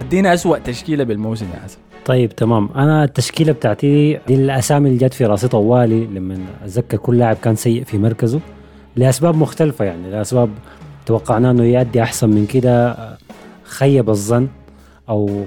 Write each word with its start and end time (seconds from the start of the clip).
ادينا 0.00 0.34
اسوء 0.34 0.58
تشكيلة 0.58 1.04
بالموسم 1.04 1.46
يا 1.54 1.60
حسن. 1.64 1.78
طيب 2.06 2.36
تمام. 2.36 2.68
أنا 2.76 3.04
التشكيلة 3.04 3.52
بتاعتي 3.52 4.18
دي 4.28 4.34
الاسامي 4.34 4.88
اللي 4.88 5.06
جت 5.06 5.14
في 5.14 5.24
راسي 5.24 5.48
طوالي 5.48 6.06
لما 6.06 6.38
أتذكر 6.64 6.96
كل 6.96 7.18
لاعب 7.18 7.36
كان 7.42 7.56
سيء 7.56 7.84
في 7.84 7.98
مركزه 7.98 8.40
لأسباب 8.96 9.36
مختلفة 9.36 9.84
يعني 9.84 10.10
لأسباب 10.10 10.50
توقعنا 11.06 11.50
إنه 11.50 11.64
يأدي 11.64 12.02
أحسن 12.02 12.28
من 12.28 12.46
كده 12.46 12.96
خيب 13.64 14.10
الظن 14.10 14.48
أو 15.08 15.44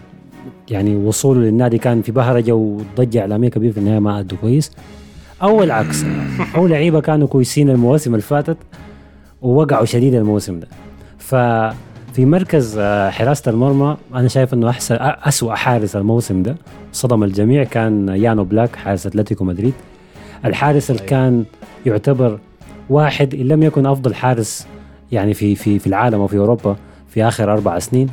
يعني 0.69 0.95
وصوله 0.95 1.41
للنادي 1.41 1.77
كان 1.77 2.01
في 2.01 2.11
بهرجة 2.11 2.51
وضجة 2.55 3.21
إعلامية 3.21 3.49
كبيرة 3.49 3.71
في 3.71 3.77
النهاية 3.77 3.99
ما 3.99 4.19
ادوا 4.19 4.37
كويس. 4.41 4.71
أو 5.43 5.63
العكس 5.63 6.03
أو 6.55 6.67
لعيبة 6.67 7.01
كانوا 7.01 7.27
كويسين 7.27 7.69
المواسم 7.69 8.11
اللي 8.11 8.21
فاتت 8.21 8.57
ووقعوا 9.41 9.85
شديد 9.85 10.13
الموسم 10.13 10.59
ده. 10.59 10.67
ففي 11.17 12.25
مركز 12.25 12.77
آه، 12.79 13.09
حراسة 13.09 13.51
المرمى 13.51 13.97
أنا 14.13 14.27
شايف 14.27 14.53
إنه 14.53 14.69
أحسن 14.69 14.97
اسوء 14.99 15.53
حارس 15.53 15.95
الموسم 15.95 16.43
ده 16.43 16.55
صدم 16.93 17.23
الجميع 17.23 17.63
كان 17.63 18.07
يان 18.09 18.43
أوبلاك 18.43 18.75
حارس 18.75 19.07
أتلتيكو 19.07 19.43
مدريد. 19.43 19.73
الحارس 20.45 20.91
اللي 20.91 21.01
كان 21.01 21.43
يعتبر 21.85 22.39
واحد 22.89 23.33
إن 23.35 23.47
لم 23.47 23.63
يكن 23.63 23.85
أفضل 23.85 24.15
حارس 24.15 24.67
يعني 25.11 25.33
في 25.33 25.55
في 25.55 25.79
في 25.79 25.87
العالم 25.87 26.19
وفي 26.19 26.37
أوروبا 26.37 26.75
في 27.07 27.23
آخر 27.27 27.53
أربع 27.53 27.79
سنين 27.79 28.09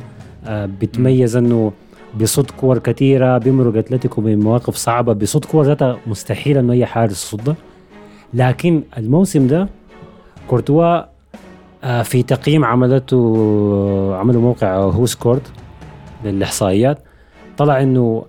آه، 0.47 0.65
بتميز 0.81 1.35
إنه 1.35 1.71
بيصد 2.17 2.51
كور 2.51 2.77
كثيره 2.79 3.37
بيمرق 3.37 3.77
أتلتيكو 3.77 4.21
بمواقف 4.21 4.75
صعبة 4.75 5.13
بيصد 5.13 5.45
كور 5.45 5.63
ذاتها 5.65 5.97
مستحيل 6.07 6.57
إنه 6.57 6.73
اي 6.73 6.85
حارس 6.85 7.11
يصدها 7.11 7.55
لكن 8.33 8.81
الموسم 8.97 9.47
ده 9.47 9.67
كورتوا 10.47 11.03
في 12.03 12.23
تقييم 12.23 12.65
عملته 12.65 14.15
عملوا 14.15 14.41
موقع 14.41 14.75
هو 14.77 15.05
سكورد 15.05 15.41
للإحصائيات. 16.25 17.03
طلع 17.57 17.81
إنه 17.81 18.25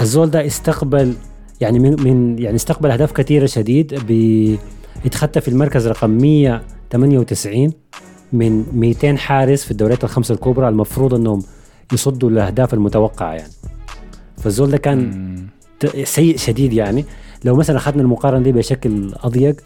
الزول 0.00 0.30
ده 0.30 0.46
استقبل 0.46 1.14
يعني 1.60 1.78
من, 1.78 2.02
من 2.02 2.38
يعني 2.38 2.56
استقبل 2.56 2.90
أهداف 2.90 3.12
كثيره 3.12 3.46
شديد 3.46 3.94
بيتخطى 4.06 5.40
في 5.40 5.48
المركز 5.48 5.88
رقم 5.88 6.10
198 6.10 7.72
من 8.32 8.64
200 8.72 9.16
حارس 9.16 9.64
في 9.64 9.70
الدوريات 9.70 10.04
الخمسة 10.04 10.34
الكبرى 10.34 10.68
المفروض 10.68 11.14
إنهم 11.14 11.42
يصدوا 11.92 12.30
الأهداف 12.30 12.74
المتوقعة 12.74 13.32
يعني. 13.32 13.52
فالزول 14.36 14.70
ده 14.70 14.78
كان 14.78 15.36
سيء 16.04 16.36
شديد 16.36 16.72
يعني. 16.72 17.04
لو 17.44 17.56
مثلا 17.56 17.76
اخذنا 17.76 18.02
المقارنة 18.02 18.42
دي 18.42 18.52
بشكل 18.52 19.14
أضيق 19.22 19.56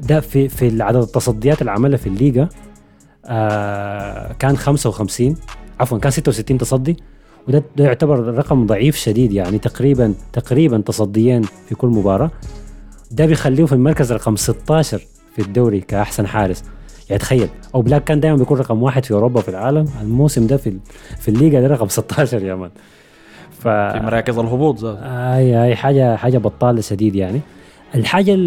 ده 0.00 0.20
في 0.20 0.48
في 0.48 0.82
عدد 0.82 1.02
التصديات 1.02 1.60
اللي 1.60 1.70
عملها 1.72 1.96
في 1.96 2.06
الليغا 2.06 2.48
آه 3.26 4.32
كان 4.32 4.56
55 4.56 5.36
عفوا 5.80 5.98
كان 5.98 6.10
66 6.10 6.58
تصدي 6.58 6.96
وده 7.48 7.62
ده 7.76 7.84
يعتبر 7.84 8.34
رقم 8.34 8.66
ضعيف 8.66 8.96
شديد 8.96 9.32
يعني 9.32 9.58
تقريبا 9.58 10.14
تقريبا 10.32 10.78
تصديين 10.78 11.42
في 11.42 11.74
كل 11.74 11.88
مباراة. 11.88 12.30
ده 13.10 13.26
بيخليه 13.26 13.64
في 13.64 13.72
المركز 13.72 14.12
رقم 14.12 14.36
16 14.36 15.00
في 15.36 15.42
الدوري 15.42 15.80
كأحسن 15.80 16.26
حارس. 16.26 16.64
يعني 17.08 17.20
تخيل 17.20 17.48
أو 17.74 17.82
بلاك 17.82 18.04
كان 18.04 18.20
دائما 18.20 18.36
بيكون 18.36 18.58
رقم 18.58 18.82
واحد 18.82 19.04
في 19.04 19.14
أوروبا 19.14 19.38
وفي 19.40 19.48
العالم. 19.48 19.84
الموسم 20.02 20.46
ده 20.46 20.56
في 20.56 20.76
في 21.20 21.28
الليغا 21.28 21.60
ده 21.60 21.66
رقم 21.66 21.88
16 21.88 22.42
يا 22.44 22.54
مان. 22.54 22.70
ف 23.50 23.62
في 23.68 24.00
مراكز 24.02 24.38
الهبوط 24.38 24.80
ذات 24.84 24.98
أي 25.02 25.64
أي 25.64 25.76
حاجة 25.76 26.16
حاجة 26.16 26.38
بطالة 26.38 26.80
شديد 26.80 27.14
يعني. 27.14 27.40
الحاجة 27.94 28.38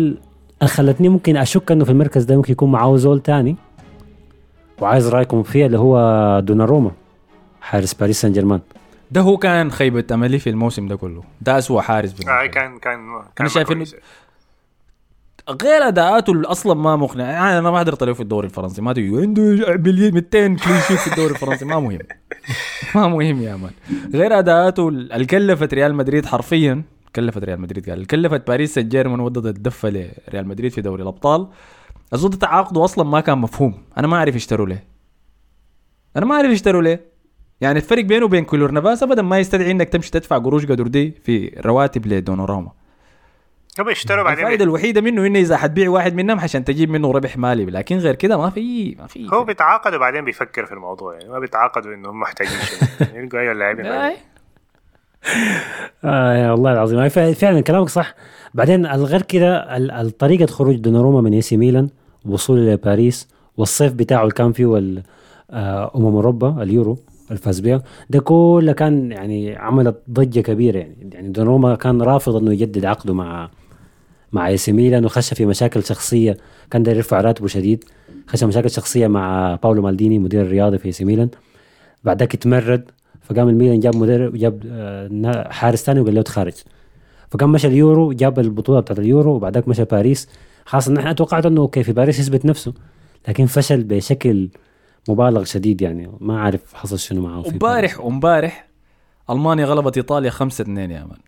خلتني 0.68 1.10
ممكن 1.10 1.38
أشك 1.38 1.72
إنه 1.72 1.86
في 1.86 1.92
المركز 1.92 2.24
ده 2.24 2.36
ممكن 2.36 2.52
يكون 2.52 2.72
معاه 2.72 2.98
زول 2.98 3.20
تاني. 3.22 3.56
وعايز 4.82 5.08
رأيكم 5.10 5.44
فيها 5.44 5.66
اللي 5.66 5.80
هو 5.80 6.40
دوناروما 6.40 6.92
حارس 7.62 7.94
باريس 7.94 8.22
سان 8.22 8.32
جيرمان. 8.32 8.60
ده 9.12 9.22
هو 9.22 9.38
كان 9.38 9.72
خيبة 9.72 10.06
أملي 10.12 10.40
في 10.40 10.50
الموسم 10.50 10.88
ده 10.88 10.96
كله. 10.96 11.24
ده 11.42 11.58
أسوأ 11.58 11.82
حارس 11.82 12.16
آه 12.28 12.46
كان 12.46 12.80
كان 12.80 12.80
كان 12.80 13.00
أنا 13.40 13.50
شايف 13.50 13.72
إنه 13.72 13.86
غير 15.50 15.88
أداءاته 15.88 16.52
أصلا 16.52 16.74
ما 16.74 16.96
مقنع. 16.96 17.24
يعني 17.24 17.60
أنا 17.60 17.72
ما 17.72 17.80
حضرت 17.80 18.04
له 18.04 18.14
في 18.14 18.22
الدوري 18.22 18.48
الفرنسي. 18.48 18.82
ما 18.82 18.94
تقول 18.94 19.20
عنده 19.22 20.12
200 20.12 20.48
كلين 20.48 20.58
sheet 20.88 20.98
في 21.00 21.08
الدوري 21.12 21.32
الفرنسي. 21.34 21.66
ما 21.66 21.80
مهم. 21.80 22.00
ما 22.96 23.08
مهم 23.08 23.42
يا 23.42 23.56
man. 23.56 23.72
غير 24.14 24.40
أداءاته 24.40 24.90
اللي 24.90 25.26
كلفت 25.26 25.74
ريال 25.74 25.96
مدريد 25.96 26.26
حرفيا 26.26 26.82
كلفت 27.16 27.44
ريال 27.44 27.62
مدريد. 27.62 27.90
قال 27.90 28.08
كلفت 28.08 28.48
باريس 28.48 28.74
سان 28.74 28.90
جيرمان 28.90 29.20
ودت 29.20 29.46
الدفه 29.46 29.90
لريال 29.90 30.48
مدريد 30.48 30.72
في 30.72 30.82
دوري 30.82 31.04
الأبطال. 31.04 31.48
اظن 32.14 32.40
تعاقده 32.40 32.84
أصلا 32.86 33.06
ما 33.06 33.20
كان 33.20 33.38
مفهوم. 33.38 33.84
أنا 33.98 34.08
ما 34.08 34.18
أعرف 34.18 34.36
يشتروا 34.36 34.68
ليه. 34.68 34.84
أنا 36.18 36.26
ما 36.26 36.36
أعرف 36.36 36.52
يشتروا 36.52 36.82
ليه. 36.82 37.14
يعني 37.62 37.80
الفرق 37.80 38.04
بينه 38.04 38.26
وبين 38.26 38.46
كيلور 38.46 38.72
نافاس 38.72 39.04
ابدا 39.04 39.22
ما 39.22 39.40
يستدعي 39.40 39.72
إنك 39.72 39.90
تمشي 39.90 40.12
تدفع 40.12 40.38
قروش 40.38 40.66
قدر 40.66 40.88
دي 40.88 41.12
في 41.24 41.62
رواتب 41.66 42.08
لدوناروما 42.08 42.72
هم 43.80 43.90
اشتروا 43.90 44.24
بعدين؟ 44.24 44.40
الفائدة 44.44 44.64
الوحيدة 44.64 45.02
منه 45.02 45.26
إنه 45.26 45.40
إذا 45.40 45.58
حتبيع 45.58 45.90
واحد 45.90 46.16
منهم 46.16 46.40
عشان 46.40 46.64
تجيب 46.64 46.90
منه 46.90 47.12
ربح 47.12 47.38
مالي. 47.38 47.66
لكن 47.66 47.98
غير 47.98 48.16
كده 48.16 48.38
ما 48.38 48.50
في 48.50 48.96
ما 49.00 49.08
في. 49.08 49.30
هو 49.34 49.44
بيتعاقد 49.44 49.94
وبعدين 49.94 50.26
بيفكر 50.26 50.66
في 50.66 50.72
الموضوع. 50.72 51.14
يعني 51.14 51.30
ما 51.30 51.40
بيتعاقدوا 51.40 51.94
انهم 51.94 52.20
محتاجين 52.20 52.60
شيء. 52.60 52.88
يلقوا 53.18 53.40
أي 53.40 53.54
لاعبين 53.54 53.86
آه 56.04 56.34
يا 56.36 56.54
الله 56.54 56.72
العظيم. 56.74 57.10
فعلا 57.34 57.62
كلامك 57.62 57.90
صح. 57.90 58.16
بعدين 58.54 58.86
الغير 58.86 59.22
كده 59.22 59.78
الطريقة 59.78 60.46
خروج 60.46 60.76
دوناروما 60.76 61.22
من 61.22 61.34
اي 61.34 61.42
سي 61.42 61.58
ميلان 61.58 61.90
وصوله 62.26 62.74
لباريس 62.74 63.28
والصيف 63.58 63.94
بتاعه 63.94 64.22
اللي 64.22 64.34
كان 64.34 64.52
فيه 64.52 65.02
آه، 65.52 65.92
أمم 65.96 66.06
أوروبا 66.16 66.64
اليورو 66.64 66.98
الفاز 67.32 67.60
بها 67.60 67.84
ده 68.10 68.20
كله 68.20 68.72
كان 68.72 69.12
يعني 69.12 69.56
عملت 69.56 69.96
ضجة 70.10 70.40
كبيرة. 70.40 70.78
يعني 70.78 71.10
يعني 71.12 71.30
دوناروما 71.30 71.76
كان 71.76 72.02
رافض 72.02 72.36
إنه 72.36 72.54
يجدد 72.54 72.86
عقده 72.86 73.14
مع 73.14 73.50
مع 74.32 74.48
اي 74.48 74.58
سي 74.58 74.72
ميلان 74.72 75.06
وخش 75.06 75.34
في 75.34 75.46
مشاكل 75.46 75.84
شخصية. 75.84 76.38
كان 76.72 76.84
داير 76.84 76.98
يرفع 76.98 77.22
راتبه 77.22 77.48
شديد. 77.48 77.84
خش 78.28 78.44
مشاكل 78.44 78.70
شخصية 78.70 79.08
مع 79.08 79.56
باولو 79.64 79.82
مالديني 79.82 80.20
مدير 80.20 80.42
الرياضي 80.42 80.78
في 80.78 80.86
اي 80.86 80.92
سي 80.92 81.06
ميلان. 81.06 81.30
بعدك 82.04 82.34
اتمرد 82.34 82.92
فقام 83.24 83.50
الميلان 83.50 83.80
جاب 83.80 83.96
مدرب 83.96 84.36
جاب 84.36 84.64
آه، 84.72 85.50
حارس 85.52 85.84
ثاني 85.84 86.00
وقال 86.00 86.16
له 86.16 86.22
تخارج 86.22 86.54
فقام 87.32 87.52
مشى 87.52 87.68
اليورو 87.68 88.14
جاب 88.14 88.40
البطولة 88.40 88.80
بتاعت 88.80 89.00
اليورو 89.00 89.32
وبعدك 89.36 89.68
مشى 89.68 89.84
باريس. 89.84 90.30
خاصة 90.66 90.92
نحن 90.92 91.16
توقعت 91.16 91.46
إنه 91.46 91.62
okay 91.62 91.84
في 91.84 91.94
باريس 91.94 92.20
يثبت 92.20 92.46
نفسه 92.46 92.74
لكن 93.28 93.46
فشل 93.46 93.84
بشكل 93.84 94.50
مبالغ 95.10 95.44
شديد 95.44 95.82
يعني. 95.82 96.12
ما 96.20 96.38
أعرف 96.38 96.74
حصل 96.74 97.00
شنو 97.00 97.22
معه 97.22 97.44
امبارح 97.48 98.00
امبارح 98.00 98.68
ألمانيا 99.30 99.66
غلبت 99.66 99.98
إيطاليا 99.98 100.30
5 100.30 100.62
2 100.62 100.92
يا 100.92 101.00
man. 101.00 101.20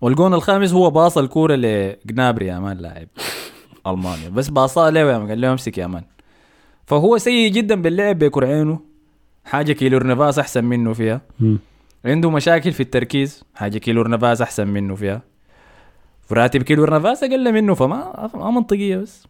والجون 0.00 0.34
الخامس 0.34 0.72
هو 0.72 0.90
باص 0.90 1.18
الكورة 1.18 1.54
لجنابري 1.54 2.46
يا 2.46 2.58
man 2.58 2.76
لاعب 2.76 3.08
ألمانيا. 3.86 4.28
بس 4.28 4.48
باصها 4.48 4.90
له 4.90 5.00
يا 5.00 5.18
man 5.18 5.28
قال 5.28 5.40
له 5.40 5.52
امسك 5.52 5.78
يا 5.78 5.86
man. 5.86 6.02
فهو 6.86 7.18
سيء 7.18 7.52
جدا 7.52 7.82
باللعب 7.82 8.18
بكرعينه 8.18 8.89
حاجة 9.50 9.72
كيلور 9.72 10.06
نافاس 10.06 10.38
أحسن 10.38 10.64
منه 10.64 10.92
فيها. 10.92 11.20
م. 11.40 11.56
عنده 12.04 12.30
مشاكل 12.30 12.72
في 12.72 12.82
التركيز 12.82 13.44
حاجة 13.54 13.78
كيلور 13.78 14.08
نافاس 14.10 14.42
أحسن 14.42 14.68
منه 14.68 14.94
فيها. 14.94 15.22
راتب 16.32 16.62
كيلور 16.62 16.94
نافاس 16.94 17.24
أقل 17.24 17.52
منه 17.52 17.74
فما 17.74 18.30
ما 18.34 18.50
منطقية 18.50 18.96
بس. 18.96 19.26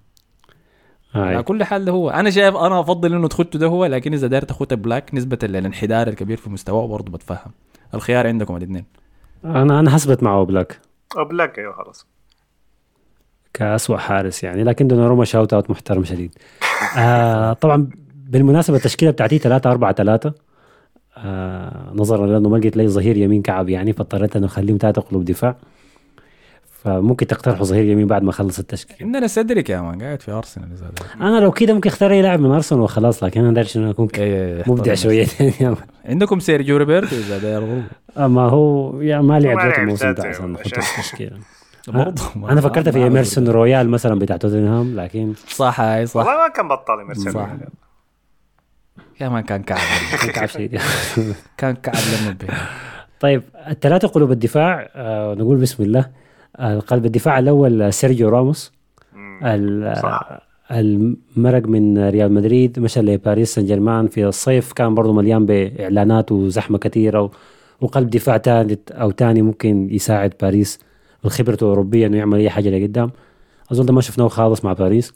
على 1.14 1.42
كل 1.42 1.64
حال 1.64 1.84
ده 1.84 1.92
هو. 1.92 2.10
أنا 2.10 2.30
شايف 2.30 2.56
أنا 2.56 2.80
أفضل 2.80 3.14
إنه 3.14 3.28
تخته 3.28 3.58
ده 3.58 3.66
هو 3.66 3.84
لكن 3.86 4.12
إذا 4.12 4.26
داير 4.26 4.42
تخت 4.42 4.74
أوبلاك 4.74 5.14
نسبة 5.14 5.38
للانحدار 5.42 6.08
الكبير 6.08 6.36
في 6.36 6.50
مستواه 6.50 6.86
برضه 6.86 7.12
بتفهم. 7.12 7.50
الخيار 7.94 8.26
عندكم 8.26 8.56
الاثنين 8.56 8.84
أنا 9.44 9.80
أنا 9.80 9.90
حسبت 9.90 10.22
معه 10.22 10.44
بلاك. 10.44 10.80
بلاك 11.30 11.58
أيوه 11.58 11.72
خلاص. 11.72 12.06
كأسوأ 13.54 13.96
حارس 13.96 14.44
يعني. 14.44 14.64
لكن 14.64 14.88
دوناروما 14.88 15.24
shout 15.24 15.52
out 15.54 15.70
محترم 15.70 16.04
شديد. 16.04 16.34
آه 16.98 17.52
طبعا 17.52 17.88
بالمناسبة 18.30 18.76
التشكيلة 18.76 19.10
بتاعتي 19.10 19.38
3 19.38 19.70
4 19.70 19.92
3 19.92 20.32
آه 21.16 21.92
نظرا 21.94 22.26
لأنه 22.26 22.48
ما 22.48 22.56
لقيت 22.56 22.76
لي 22.76 22.88
ظهير 22.88 23.16
يمين 23.16 23.42
كعب 23.42 23.68
يعني 23.68 23.92
فاضطريت 23.92 24.36
انه 24.36 24.46
أخليهم 24.46 24.78
ثلاثة 24.80 25.02
قلوب 25.02 25.24
دفاع. 25.24 25.56
فممكن 26.84 27.26
تقترحوا 27.26 27.64
ظهير 27.64 27.84
يمين 27.84 28.06
بعد 28.06 28.22
ما 28.22 28.30
أخلص 28.30 28.58
التشكيل 28.58 28.96
عندنا 29.00 29.26
سيدريك 29.26 29.70
يا 29.70 29.80
man 29.80 30.02
قاعد 30.02 30.22
في 30.22 30.32
أرسنال 30.32 30.68
أنا 31.20 31.40
لو 31.40 31.50
كده 31.50 31.74
ممكن 31.74 31.90
أختار 31.90 32.10
أي 32.12 32.22
لاعب 32.22 32.40
من 32.40 32.50
أرسنال 32.50 32.80
وخلاص 32.80 33.24
لكن 33.24 33.40
أنا 33.40 33.54
داري 33.54 33.68
إنه 33.76 33.90
أكون 33.90 34.08
مبدع 34.66 34.94
شوية. 34.94 35.26
عندكم 36.04 36.40
سيرجيو 36.40 36.76
روبرتو 36.76 37.16
إذا 37.16 37.38
داير 37.38 37.82
ما 38.28 38.42
هو 38.42 39.00
يا 39.00 39.20
ما 39.20 39.40
لعب 39.40 39.66
ذات 39.66 39.78
الموسم 39.78 40.12
ده 40.12 40.28
عشان 40.28 40.52
نحط 40.52 40.66
التشكيلة. 40.66 41.38
برضه 41.88 42.22
أنا 42.36 42.60
فكرت 42.60 42.88
في 42.88 42.98
ايمرسون 42.98 43.48
رويال 43.48 43.88
مثلا 43.88 44.18
بتاع 44.18 44.36
توتنهام 44.36 44.96
لكن 44.96 45.32
صح 45.48 45.80
هاي 45.80 46.06
صح. 46.06 46.16
والله 46.16 46.36
ما 46.36 46.48
كان 46.48 46.68
بطل 46.68 46.98
ايمرسون 46.98 47.32
صح. 47.32 47.48
يا 49.20 49.28
man 49.28 49.42
كان 49.42 49.62
كعب. 49.62 49.78
كان 50.22 50.30
كعب 50.30 50.48
شديد 50.48 50.80
كان 51.56 51.74
كعب 51.74 51.94
لما 51.94 52.36
طيب 53.20 53.42
الثلاثة 53.68 54.08
قلوب 54.08 54.32
الدفاع 54.32 54.90
آه 54.94 55.34
نقول 55.34 55.56
بسم 55.56 55.82
الله. 55.82 56.06
قلب 56.86 57.06
الدفاع 57.06 57.38
الأول 57.38 57.92
سيرجيو 57.92 58.28
راموس. 58.28 58.72
المرق 60.70 61.66
من 61.66 62.08
ريال 62.08 62.32
مدريد 62.32 62.78
مشى 62.80 63.00
لباريس 63.00 63.54
سان 63.54 63.64
جيرمان 63.64 64.06
في 64.06 64.26
الصيف. 64.26 64.72
كان 64.72 64.94
برضه 64.94 65.12
مليان 65.12 65.46
بإعلانات 65.46 66.32
وزحمة 66.32 66.78
كثيرة 66.78 67.30
وقلب 67.80 68.10
دفاع 68.10 68.38
ثالث 68.38 68.92
أو 68.92 69.10
ثاني 69.10 69.42
ممكن 69.42 69.88
يساعد 69.90 70.32
باريس 70.42 70.78
بخبرته 71.24 71.64
الأوروبية 71.64 72.06
إنه 72.06 72.16
يعمل 72.16 72.38
أي 72.38 72.50
حاجة 72.50 72.68
لقدام 72.70 73.10
أظن 73.72 73.86
ده 73.86 73.92
ما 73.92 74.00
شفناه 74.00 74.28
خالص 74.28 74.64
مع 74.64 74.72
باريس. 74.72 75.14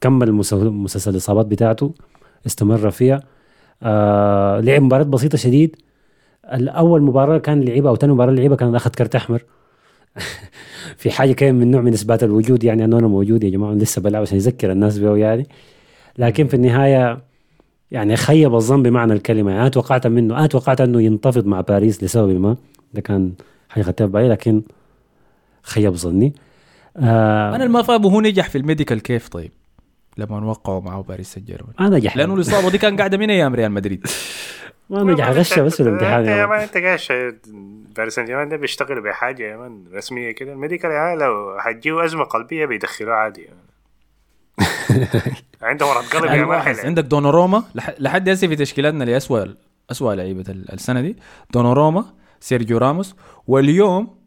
كمل 0.00 0.32
مسلسل 0.32 1.10
الإصابات 1.10 1.46
بتاعته. 1.46 1.94
استمر 2.46 2.90
فيها. 2.90 3.22
آه 3.82 4.60
لعب 4.60 4.82
مباراة 4.82 5.04
بسيطة 5.04 5.38
شديد. 5.38 5.76
الأول 6.52 7.02
مباراة 7.02 7.38
كان 7.38 7.60
لعبها 7.64 7.90
أو 7.90 7.96
ثاني 7.96 8.12
مباراة 8.12 8.32
لعبها 8.32 8.56
كان 8.56 8.74
اخذ 8.74 8.90
كرت 8.90 9.14
أحمر. 9.14 9.44
في 10.96 11.10
حاجة 11.10 11.32
كان 11.32 11.54
من 11.54 11.70
نوع 11.70 11.80
من 11.80 11.92
إثبات 11.92 12.22
الوجود 12.22 12.64
يعني 12.64 12.84
أنه 12.84 12.98
أنا 12.98 13.08
موجود 13.08 13.44
يا 13.44 13.50
جماعة 13.50 13.72
أنا 13.72 13.82
لسه 13.82 14.02
بلعب 14.02 14.22
عشان 14.22 14.36
يذكر 14.36 14.72
الناس 14.72 14.98
به 14.98 15.16
يعني. 15.16 15.46
لكن 16.18 16.46
في 16.46 16.54
النهاية 16.54 17.22
يعني 17.90 18.16
خيب 18.16 18.54
الظن 18.54 18.82
بمعنى 18.82 19.12
الكلمة. 19.12 19.50
يعني 19.50 19.62
أنا 19.62 19.68
توقعت 19.70 20.06
منه 20.06 20.38
أنا 20.38 20.46
توقعت 20.46 20.80
أنه 20.80 21.02
ينتفض 21.02 21.46
مع 21.46 21.60
باريس 21.60 22.04
لسبب 22.04 22.40
ما. 22.40 22.56
ده 22.94 23.00
كان 23.00 23.32
خدتها 23.70 24.06
في 24.06 24.12
بالي 24.12 24.28
لكن 24.28 24.62
خيب 25.62 25.94
ظني. 25.94 26.34
آه 26.96 27.56
أنا 27.56 27.66
ما 27.66 27.82
فاهم 27.82 28.06
هو 28.06 28.20
نجح 28.20 28.48
في 28.50 28.58
ال 28.58 28.64
medical 28.64 29.02
كيف 29.02 29.28
طيب؟ 29.28 29.50
لما 30.18 30.44
وقعوا 30.46 30.80
معه 30.80 31.02
باريس 31.02 31.32
سان 31.34 31.44
جيرمان. 31.44 31.72
ما 31.80 31.88
نجح. 31.88 32.16
لأنه 32.16 32.34
الإصابة 32.34 32.70
دي 32.70 32.78
كان 32.78 32.96
قاعدة 32.96 33.16
من 33.16 33.30
أيام 33.30 33.54
ريال 33.54 33.72
مدريد؟ 33.72 34.06
ما 34.90 35.02
نجح 35.02 35.30
غشة 35.30 35.62
بس 35.62 35.74
في 35.76 35.82
الامتحان 35.82 36.24
يا 36.24 36.30
يعني. 36.30 36.46
man 36.46 36.60
أنت 36.60 36.76
قاش 36.76 37.12
باريس 37.96 38.14
سان 38.14 38.24
جيرمان 38.24 38.48
ده 38.48 38.56
بيشتغل 38.56 39.00
بحاجة 39.00 39.42
يا 39.42 39.56
مان 39.56 39.84
رسمية 39.94 40.30
كده. 40.30 40.52
الميديكال 40.52 40.90
مان 40.90 41.18
لو 41.18 41.56
حتجيه 41.58 42.04
أزمة 42.04 42.24
قلبية 42.24 42.66
بيدخلوه 42.66 43.14
عادي 43.14 43.42
يا 43.42 43.48
مان. 43.50 43.58
عنده 45.62 45.86
مرض 45.86 46.04
قلب 46.04 46.24
يا 46.24 46.44
مان. 46.44 46.60
حلو. 46.60 46.76
عندك 46.84 47.04
دونوروما 47.04 47.64
لح- 47.80 47.94
لحد 48.00 48.28
هسه 48.28 48.46
في 48.48 48.56
تشكيلاتنا 48.56 49.04
لأسوأ 49.04 49.44
أسوأ 49.90 50.14
لعيبة 50.14 50.44
ال- 50.48 50.72
السنة 50.72 51.00
دي. 51.00 51.16
دونوروما 51.50 52.04
سيرجيو 52.40 52.78
راموس 52.78 53.16
واليوم 53.46 54.18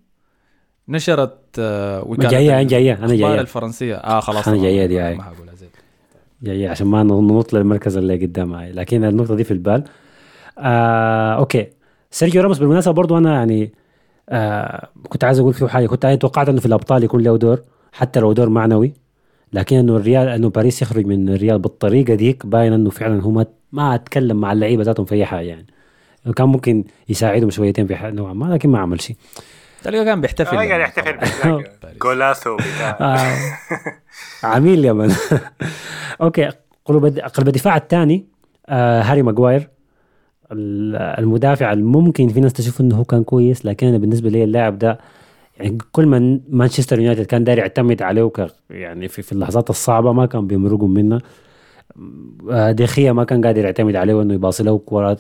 نشرت 0.88 1.38
آه، 1.60 2.04
وكالة 2.08 2.30
جاية، 2.30 2.50
أنا 2.52 2.62
ال- 2.62 2.68
جاية، 2.68 2.94
أنا 2.94 3.06
الأخبار 3.06 3.30
جاية. 3.32 3.42
الفرنسية. 3.42 3.96
آه 3.96 4.20
خلاص 4.20 4.46
تمام، 4.46 4.62
جاية 4.62 4.86
دي 4.86 4.96
ما- 5.00 5.08
هاي. 5.08 5.16
ما 5.16 5.24
هقولها 5.28 5.56
زي 5.56 5.68
يعني 6.44 6.68
عشان 6.68 6.88
ما 6.88 7.04
ننط 7.04 7.54
للمركز 7.54 7.98
اللي 7.98 8.26
قدام 8.26 8.54
هاي. 8.54 8.72
لكن 8.72 9.04
النقطة 9.04 9.36
دي 9.36 9.44
في 9.44 9.52
البال. 9.52 9.84
آه 10.60 11.34
okay. 11.33 11.68
سيرجيو 12.12 12.42
راموس 12.42 12.58
بالمناسبة 12.60 12.94
برضو 12.94 13.18
أنا 13.18 13.34
يعني 13.34 13.72
آه 14.30 14.90
كنت 15.10 15.24
عايز 15.24 15.40
أقول 15.40 15.54
فيه 15.54 15.68
حاجة. 15.68 15.88
كنت 15.88 16.06
توقعت 16.06 16.50
إنه 16.50 16.60
في 16.60 16.66
الأبطال 16.66 17.04
يكون 17.04 17.24
له 17.24 17.38
دور 17.38 17.62
حتى 17.92 18.20
لو 18.20 18.34
دور 18.34 18.50
معنوي. 18.50 18.94
لكن 19.54 19.76
إنه 19.78 19.98
الريال 19.98 20.28
إنه 20.28 20.50
باريس 20.50 20.82
يخرج 20.82 21.06
من 21.06 21.30
الريال 21.30 21.60
بالطريقة 21.60 22.16
ديك 22.16 22.46
باين 22.46 22.74
إنه 22.74 22.90
فعلا 22.90 23.22
هو 23.22 23.46
ما 23.72 23.96
أتكلم 23.96 24.38
مع 24.42 24.52
اللعيبة 24.52 24.84
ذاتهم 24.84 25.06
في 25.06 25.16
أي 25.16 25.26
حاجة 25.26 25.48
يعني. 25.48 25.66
كان 26.36 26.48
ممكن 26.48 26.84
يساعدهم 27.10 27.50
شويتين 27.50 27.88
في 27.88 28.12
نوعا 28.12 28.34
ما 28.34 28.46
لكن 28.46 28.70
ما 28.70 28.80
عمل 28.80 29.02
شيء. 29.02 29.16
تلقى 29.83 30.06
كان 30.06 30.22
بيحتفل. 30.22 30.56
لما 30.56 30.63
يحتفل 30.75 31.13
بتاع 32.56 32.98
آه. 33.01 33.36
عميل 34.56 34.86
يا 34.86 34.94
man. 34.94 35.13
okay 36.22 36.50
قلب 36.86 37.19
قلب 37.19 37.48
الدفاع 37.48 37.78
الثاني 37.78 38.25
آه 38.69 39.01
هاري 39.01 39.22
ماجواير 39.22 39.69
ال- 40.51 40.95
المدافع 41.19 41.74
الممكن 41.74 42.28
في 42.28 42.39
ناس 42.39 42.54
تشوف 42.54 42.81
إنه 42.81 42.95
هو 42.95 43.04
كان 43.04 43.24
كويس 43.24 43.66
لكن 43.66 43.88
أنا 43.88 43.98
بالنسبة 43.98 44.30
لي 44.30 44.44
اللاعب 44.44 44.80
ده 44.80 45.00
يعني 45.57 45.78
كل 45.92 46.06
ما 46.06 46.39
مانشستر 46.50 47.00
يونايتد 47.00 47.25
كان 47.25 47.44
داير 47.44 47.57
يعتمد 47.57 48.01
عليه 48.01 48.24
ك 48.30 48.48
يعني 48.69 49.07
في, 49.07 49.22
في 49.22 49.31
اللحظات 49.31 49.69
الصعبة 49.69 50.13
ما 50.13 50.25
كان 50.25 50.48
بيمرقوا 50.48 50.88
منه. 50.88 51.22
آه 52.51 52.72
دخيا 52.72 53.12
ما 53.12 53.24
كان 53.24 53.45
قادر 53.45 53.66
يعتمد 53.66 53.95
عليه 53.95 54.22
انه 54.22 54.33
يباصي 54.33 54.63
له 54.63 54.78
كورات 54.78 55.19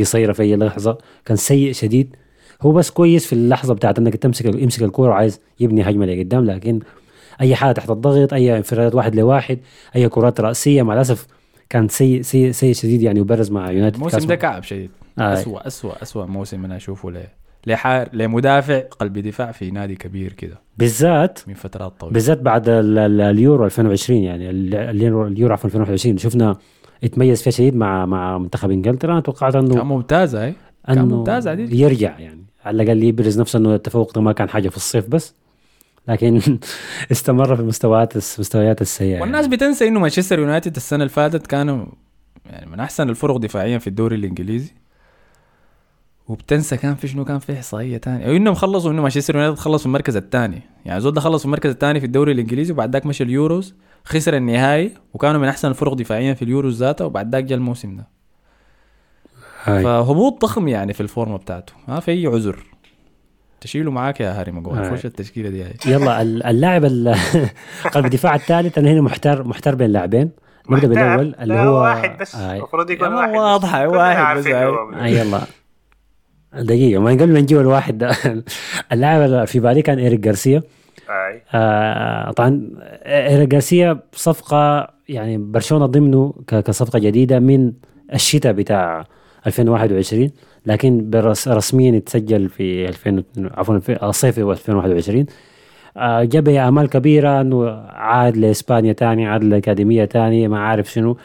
قصيرة 0.00 0.32
في 0.32 0.42
أي 0.42 0.56
لحظة. 0.56 0.98
كان 1.24 1.36
سيء 1.36 1.72
شديد. 1.72 2.16
هو 2.62 2.72
بس 2.72 2.90
كويس 2.90 3.26
في 3.26 3.32
اللحظة 3.32 3.74
بتاعت 3.74 3.98
إنك 3.98 4.16
تمسك 4.16 4.44
يمسك 4.44 4.82
الكورة 4.82 5.10
وعايز 5.10 5.40
يبني 5.60 5.82
هجمة 5.82 6.06
لقدام 6.06 6.44
لكن 6.44 6.80
أي 7.40 7.54
حاجة 7.54 7.72
تحت 7.72 7.90
الضغط 7.90 8.32
أي 8.32 8.56
انفرادات 8.56 8.94
واحد 8.94 9.14
لواحد 9.14 9.58
أي 9.96 10.08
كرات 10.08 10.40
رأسية 10.40 10.82
مع 10.82 10.94
الأسف 10.94 11.26
كان 11.68 11.88
سيء 11.88 12.22
سيء 12.22 12.50
سيء 12.50 12.74
شديد 12.74 13.02
يعني 13.02 13.20
وبرز 13.20 13.50
مع 13.50 13.70
يونايتد 13.70 13.96
الموسم 13.96 14.26
ده 14.26 14.34
كعب 14.34 14.62
شديد. 14.62 14.90
آه. 15.18 15.32
أسوأ 15.32 15.66
أسوأ 15.66 16.02
أسوأ 16.02 16.26
موسم 16.26 16.64
أنا 16.64 16.76
أشوفه 16.76 17.10
ل 17.10 17.20
لحار 17.66 18.08
لمدافع 18.12 18.78
قلب 18.80 19.18
دفاع 19.18 19.52
في 19.52 19.70
نادي 19.70 19.94
كبير 19.94 20.32
كده. 20.32 20.58
بالذات 20.78 21.38
من 21.48 21.54
فترات 21.54 21.92
طويلة. 22.00 22.14
بالذات 22.14 22.40
بعد 22.42 22.68
ال- 22.68 22.98
ال- 22.98 23.20
اليورو 23.20 23.64
2020 23.64 24.20
يعني 24.22 24.50
ال- 24.50 24.74
اليورو 24.74 25.26
اليورو 25.26 25.56
في 25.56 25.64
2021 25.64 26.18
شفنا 26.18 26.56
يتميز 27.02 27.42
فيها 27.42 27.50
شديد 27.50 27.76
مع 27.76 28.06
مع 28.06 28.38
منتخب 28.38 28.70
إنجلترا. 28.70 29.12
أنا 29.12 29.20
توقعت 29.20 29.52
كان 29.52 29.64
انه 29.64 29.84
ممتازة 29.84 30.44
هاي 30.44 30.54
كان 30.86 30.98
إنه 30.98 31.16
ممتاز 31.16 31.46
يرجع 31.48 32.18
يعني. 32.18 32.44
على 32.64 32.82
الأقل 32.82 33.02
يبرز 33.02 33.40
نفسه 33.40 33.58
إنه 33.58 33.74
التفوق 33.74 34.14
ده 34.14 34.20
ما 34.20 34.32
كان 34.32 34.48
حاجة 34.48 34.68
في 34.68 34.76
الصيف 34.76 35.08
بس. 35.08 35.34
لكن 36.08 36.40
استمر 37.12 37.56
في 37.56 37.62
المستويات 37.62 38.12
المستويات 38.12 38.80
السيئة 38.82 39.20
والناس 39.20 39.44
يعني. 39.44 39.56
بتنسى 39.56 39.88
إنه 39.88 40.00
مانشستر 40.00 40.38
يونايتد 40.38 40.76
السنة 40.76 40.98
اللي 40.98 41.08
فاتت 41.08 41.46
كانوا 41.46 41.86
يعني 42.46 42.70
من 42.70 42.80
أحسن 42.80 43.10
الفرق 43.10 43.36
دفاعيا 43.36 43.78
في 43.78 43.86
الدوري 43.86 44.16
الإنجليزي. 44.16 44.72
وبتنسى 46.28 46.76
كان 46.76 46.94
في 46.94 47.08
شنو؟ 47.08 47.24
كان 47.24 47.38
في 47.38 47.52
إحصائية 47.52 47.98
ثانية 47.98 48.26
أو 48.26 48.36
إنهم 48.36 48.54
خلصوا 48.54 48.90
إنه 48.90 49.02
مانشستر 49.02 49.36
يونايتد 49.36 49.58
خلص 49.58 49.80
في 49.80 49.86
المركز 49.86 50.16
الثاني. 50.16 50.62
يعني 50.84 51.00
زود 51.00 51.18
خلص 51.18 51.40
في 51.40 51.46
المركز 51.46 51.70
الثاني 51.70 52.00
في 52.00 52.06
الدوري 52.06 52.32
الإنجليزي 52.32 52.72
وبعد 52.72 52.92
ذاك 52.92 53.06
مشى 53.06 53.24
اليوروز 53.24 53.74
خسر 54.04 54.36
النهائي 54.36 54.90
وكانوا 55.14 55.40
من 55.40 55.48
أحسن 55.48 55.68
الفرق 55.68 55.94
دفاعيا 55.94 56.34
في 56.34 56.42
اليوروز 56.42 56.82
ذاته 56.82 57.06
وبعد 57.06 57.32
ذاك 57.32 57.44
جاء 57.44 57.58
الموسم 57.58 57.96
ده. 57.96 58.19
هاي. 59.64 59.82
فهبوط 59.82 60.42
ضخم 60.42 60.68
يعني 60.68 60.92
في 60.92 61.00
الفورمة 61.00 61.36
بتاعته. 61.36 61.72
ما 61.88 62.00
في 62.00 62.10
أي 62.10 62.26
عذر. 62.26 62.58
تشيله 63.60 63.90
معاك 63.90 64.20
يا 64.20 64.40
هاري 64.40 64.52
ماجواير. 64.52 64.96
خش 64.96 65.06
التشكيلة 65.06 65.48
دي 65.48 65.62
هاي 65.64 65.72
يلا 65.86 66.22
ال- 66.22 66.46
اللاعب 66.46 66.84
ال- 66.84 67.14
قلب 67.94 68.04
الدفاع 68.04 68.34
الثالث 68.34 68.78
أنا 68.78 68.90
هنا 68.92 69.00
محتار 69.00 69.44
محتار 69.44 69.74
بين 69.74 69.90
لاعبين. 69.90 70.30
نبدأ. 70.70 70.86
بالأول 70.88 71.34
اللي 71.40 71.54
هو 71.54 71.82
واحد 71.82 72.18
بس. 72.20 72.34
المفروض 72.34 72.90
يكون 72.90 73.14
واحد. 73.14 73.28
كلنا 73.30 73.86
واحد 73.86 74.36
بس 74.36 74.46
آه 74.46 75.06
يلا. 75.06 75.40
دقيقة 76.54 77.00
ما 77.00 77.10
قبل 77.10 77.32
ما 77.32 77.40
نجيب 77.40 77.60
الواحد 77.60 77.98
ده. 77.98 78.16
اللاعب 78.92 79.44
في 79.46 79.60
بالي 79.60 79.82
كان 79.82 79.98
إيريك 79.98 80.20
جارسيا 80.20 80.62
آه 81.54 82.30
طبعا 82.30 82.70
إيريك 83.06 83.48
جارسيا 83.48 83.98
صفقة 84.12 84.88
يعني 85.08 85.38
برشلونة 85.38 85.86
ضمنه 85.86 86.34
ك- 86.46 86.60
كصفقة 86.60 86.98
جديدة 86.98 87.38
من 87.38 87.72
الشتاء 88.14 88.52
بتاع 88.52 89.04
2021 89.46 90.30
لكن 90.66 91.10
رسميا 91.46 91.92
يتسجل 91.96 92.48
في 92.48 92.88
2000 92.88 93.22
عفوا 93.38 93.78
في 93.78 94.12
صيف 94.12 94.38
2021 94.38 95.26
آه، 95.96 96.24
جاب 96.24 96.48
امال 96.48 96.88
كبيرة 96.88 97.40
إنه 97.40 97.68
عاد 97.88 98.36
لإسبانيا 98.36 98.92
تاني 98.92 99.26
عاد 99.26 99.44
لأكاديمية 99.44 100.04
تانية 100.04 100.48
ما 100.48 100.58
عارف 100.58 100.92
شنو. 100.92 101.16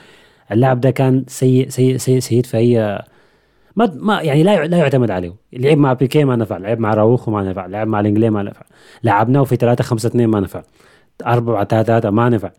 اللاعب 0.51 0.81
ده 0.81 0.91
كان 0.91 1.23
سيء 1.27 1.69
سيء 1.69 1.97
سيء 1.97 2.19
سيء 2.19 2.43
في 2.43 2.57
اي 2.57 2.99
ما 3.75 3.91
ما 3.95 4.21
يعني 4.21 4.43
لا 4.43 4.67
لا 4.67 4.77
يعتمد 4.77 5.11
عليه. 5.11 5.33
لعب 5.53 5.77
مع 5.77 5.93
بيكي 5.93 6.23
ما 6.23 6.35
نفع 6.35 6.57
لعب 6.57 6.79
مع 6.79 6.93
راوخو 6.93 7.31
ما 7.31 7.43
نفع 7.43 7.65
لعب 7.65 7.87
مع 7.87 7.99
الانجلي 7.99 8.29
ما 8.29 8.43
نفع. 8.43 8.61
لعبناه 9.03 9.43
في 9.43 9.55
3 9.55 9.83
5 9.83 10.07
2 10.07 10.29
ما 10.29 10.39
نفع. 10.39 10.63
4 11.25 11.63
3 11.63 11.87
3 11.87 12.09
ما 12.09 12.29
نفع. 12.29 12.51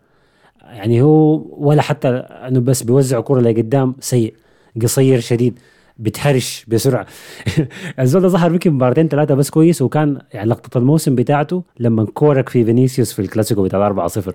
يعني 0.64 1.02
هو 1.02 1.42
ولا 1.58 1.82
حتى 1.82 2.08
إنه 2.08 2.60
بس 2.60 2.82
بيوزع 2.82 3.20
كرة 3.20 3.40
لقدام 3.40 3.94
سيء. 4.00 4.34
قصير 4.82 5.20
شديد 5.20 5.58
بتهرش 5.98 6.64
بسرعة. 6.68 7.06
الزول 8.00 8.22
ده 8.22 8.28
ظهر 8.28 8.52
يمكن 8.52 8.72
مباراتين 8.72 9.08
ثلاثة 9.08 9.34
بس 9.34 9.50
كويس 9.50 9.82
وكان 9.82 10.18
يعني 10.32 10.50
لقطة 10.50 10.78
الموسم 10.78 11.14
بتاعته 11.14 11.62
لما 11.80 12.04
كورك 12.04 12.48
في 12.48 12.64
فينيسيوس 12.64 13.12
في 13.12 13.18
الكلاسيكو 13.18 13.62
بتاع 13.62 13.86
4 13.86 14.08
0 14.08 14.32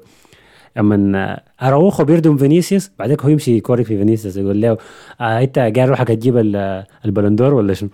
أما 0.78 1.40
أراوخو 1.62 2.04
بيردم 2.04 2.38
فينيسيوس 2.38 2.92
بعدك 3.00 3.22
هو 3.24 3.30
يمشي 3.30 3.58
يكورك 3.58 3.86
في 3.86 3.98
فينيسيوس 3.98 4.38
يقول 4.38 4.62
له 4.62 4.78
آه 5.22 5.40
أنت 5.42 5.60
قاعد 5.60 5.80
روحك 5.80 6.08
تجيب 6.08 6.38
ال- 6.38 6.84
البلندور 7.06 7.54
ولا 7.54 7.74
شنو؟ 7.74 7.90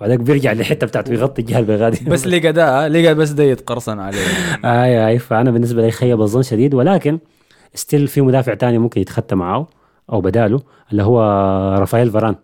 وبعدك 0.00 0.20
بيرجع 0.20 0.52
للحتة 0.52 0.86
بتاعته 0.86 1.12
يغطي 1.12 1.42
الجهه 1.42 1.58
البيضاء 1.58 1.90
بس 2.06 2.26
لقى 2.32 2.52
ده 2.52 2.88
لقى 2.88 3.14
بس 3.14 3.30
ده 3.30 3.44
يتقرصن 3.44 3.98
عليه. 4.00 4.18
اي 4.64 5.06
اي 5.08 5.18
فانا 5.18 5.50
بالنسبة 5.50 5.82
لي 5.82 5.90
خيب 5.90 6.20
الظن 6.20 6.42
شديد 6.42 6.74
ولكن 6.74 7.18
ستيل 7.74 8.08
في 8.08 8.20
مدافع 8.20 8.54
تاني 8.54 8.78
ممكن 8.78 9.00
يتختى 9.00 9.34
معه. 9.34 9.68
أو 10.12 10.20
بداله 10.20 10.60
اللي 10.92 11.02
هو 11.02 11.20
رافائيل 11.78 12.10
فاران 12.10 12.34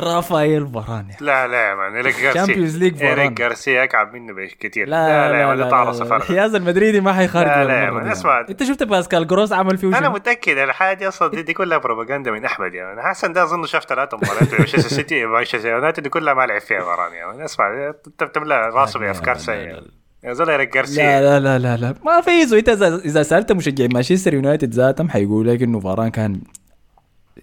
رافائيل 0.00 0.66
فاران 0.68 1.06
لا 1.20 1.46
لا 1.46 1.68
يا 1.70 1.74
مان 1.74 1.94
إيريك 1.96 2.14
Champions 2.20 2.24
جارسيا 2.34 2.90
League 2.90 2.94
فاران. 2.98 3.18
إيريك 3.18 3.32
جارسيا 3.32 3.84
أكعب 3.84 4.14
منه 4.14 4.32
بكثير 4.32 4.88
لا 4.88 5.08
لا 5.08 5.38
يا 5.38 5.42
لا, 5.42 5.46
مان 5.46 5.56
لا, 5.58 5.64
ده 5.64 5.70
لا, 5.70 5.70
طارس 5.70 5.98
لا, 6.00 6.04
فرق 6.04 6.14
الحياز 6.22 6.54
المدريدي 6.54 7.00
ما 7.00 7.12
حيخرج 7.12 7.46
لا، 7.46 7.64
لا، 7.64 7.90
من 7.90 8.02
دي. 8.04 8.12
أسمع. 8.12 8.40
أنت 8.40 8.62
شفت 8.62 8.82
باسكال 8.82 9.26
جروس 9.26 9.52
عمل 9.52 9.78
فيه 9.78 9.88
أنا 9.88 9.96
شنو؟ 10.00 10.10
متاكد 10.10 10.58
الحاجة 10.58 10.96
دي 10.96 11.08
أصلا 11.08 11.28
دي, 11.30 11.42
دي 11.42 11.52
كلها 11.52 11.78
بروباغندا 11.78 12.30
من 12.30 12.44
أحمد 12.44 12.74
يا 12.74 12.84
مان. 12.84 13.00
حسن 13.02 13.32
ده 13.32 13.42
أظن 13.42 13.66
شاف 13.66 13.84
ثلاثة 13.84 14.16
مباريات 14.16 14.44
في 14.44 14.56
مانشستر 14.58 14.88
سيتي 14.88 15.26
مانشستر 15.26 15.68
يونايتد 15.68 16.02
دي 16.02 16.08
كلها 16.08 16.34
ما 16.34 16.46
لعب 16.46 16.60
فيها 16.60 16.82
وراني 16.82 17.16
يا 17.16 17.26
مان. 17.26 17.40
اسمع 17.40 17.66
انت 18.06 18.24
بتملى 18.24 18.54
راسه 18.54 19.00
لا، 19.00 19.04
لا، 19.04 19.12
بأفكار 19.12 19.34
لا، 19.34 19.40
سيئه 19.40 19.72
لا، 19.72 19.80
لا. 19.80 19.90
يا 20.24 20.32
زول 20.32 20.50
إيريك 20.50 20.68
لا 20.68 20.74
جارسيا 20.74 21.20
لا 21.20 21.40
لا 21.40 21.58
لا 21.58 21.76
لا. 21.76 21.94
ما 22.04 22.20
في 22.20 22.58
إنت 22.58 22.68
إذا 22.68 22.96
إذا 22.96 23.22
سألت 23.22 23.52
مشجعين 23.52 23.90
مانشستر 23.94 24.34
يونايتد 24.34 24.74
ذاتهم 24.74 25.08
حيقول 25.08 25.48
لك 25.48 25.62
إنه 25.62 25.80
فاران 25.80 26.08
كان 26.08 26.40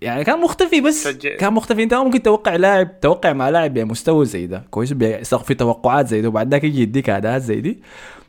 يعني 0.02 0.24
كان 0.24 0.42
مختفي 0.42 0.82
بس 0.82 1.08
شجع. 1.08 1.36
كان 1.36 1.54
مختفي. 1.54 1.84
انت 1.84 1.94
ممكن 1.94 2.22
توقع 2.24 2.56
لاعب 2.56 3.00
توقع 3.00 3.34
مع 3.34 3.50
لاعب 3.50 3.74
بمستوى 3.74 4.26
زي 4.26 4.48
ده. 4.48 4.64
كويس 4.72 4.94
بسقف 4.94 5.46
في 5.46 5.54
توقعات 5.54 6.08
زي 6.08 6.22
ده 6.22 6.28
وبعد 6.28 6.52
ذاك 6.52 6.64
يجي 6.64 6.82
يديك 6.82 7.10
أداءات 7.10 7.42
زي 7.42 7.62
دي. 7.62 7.82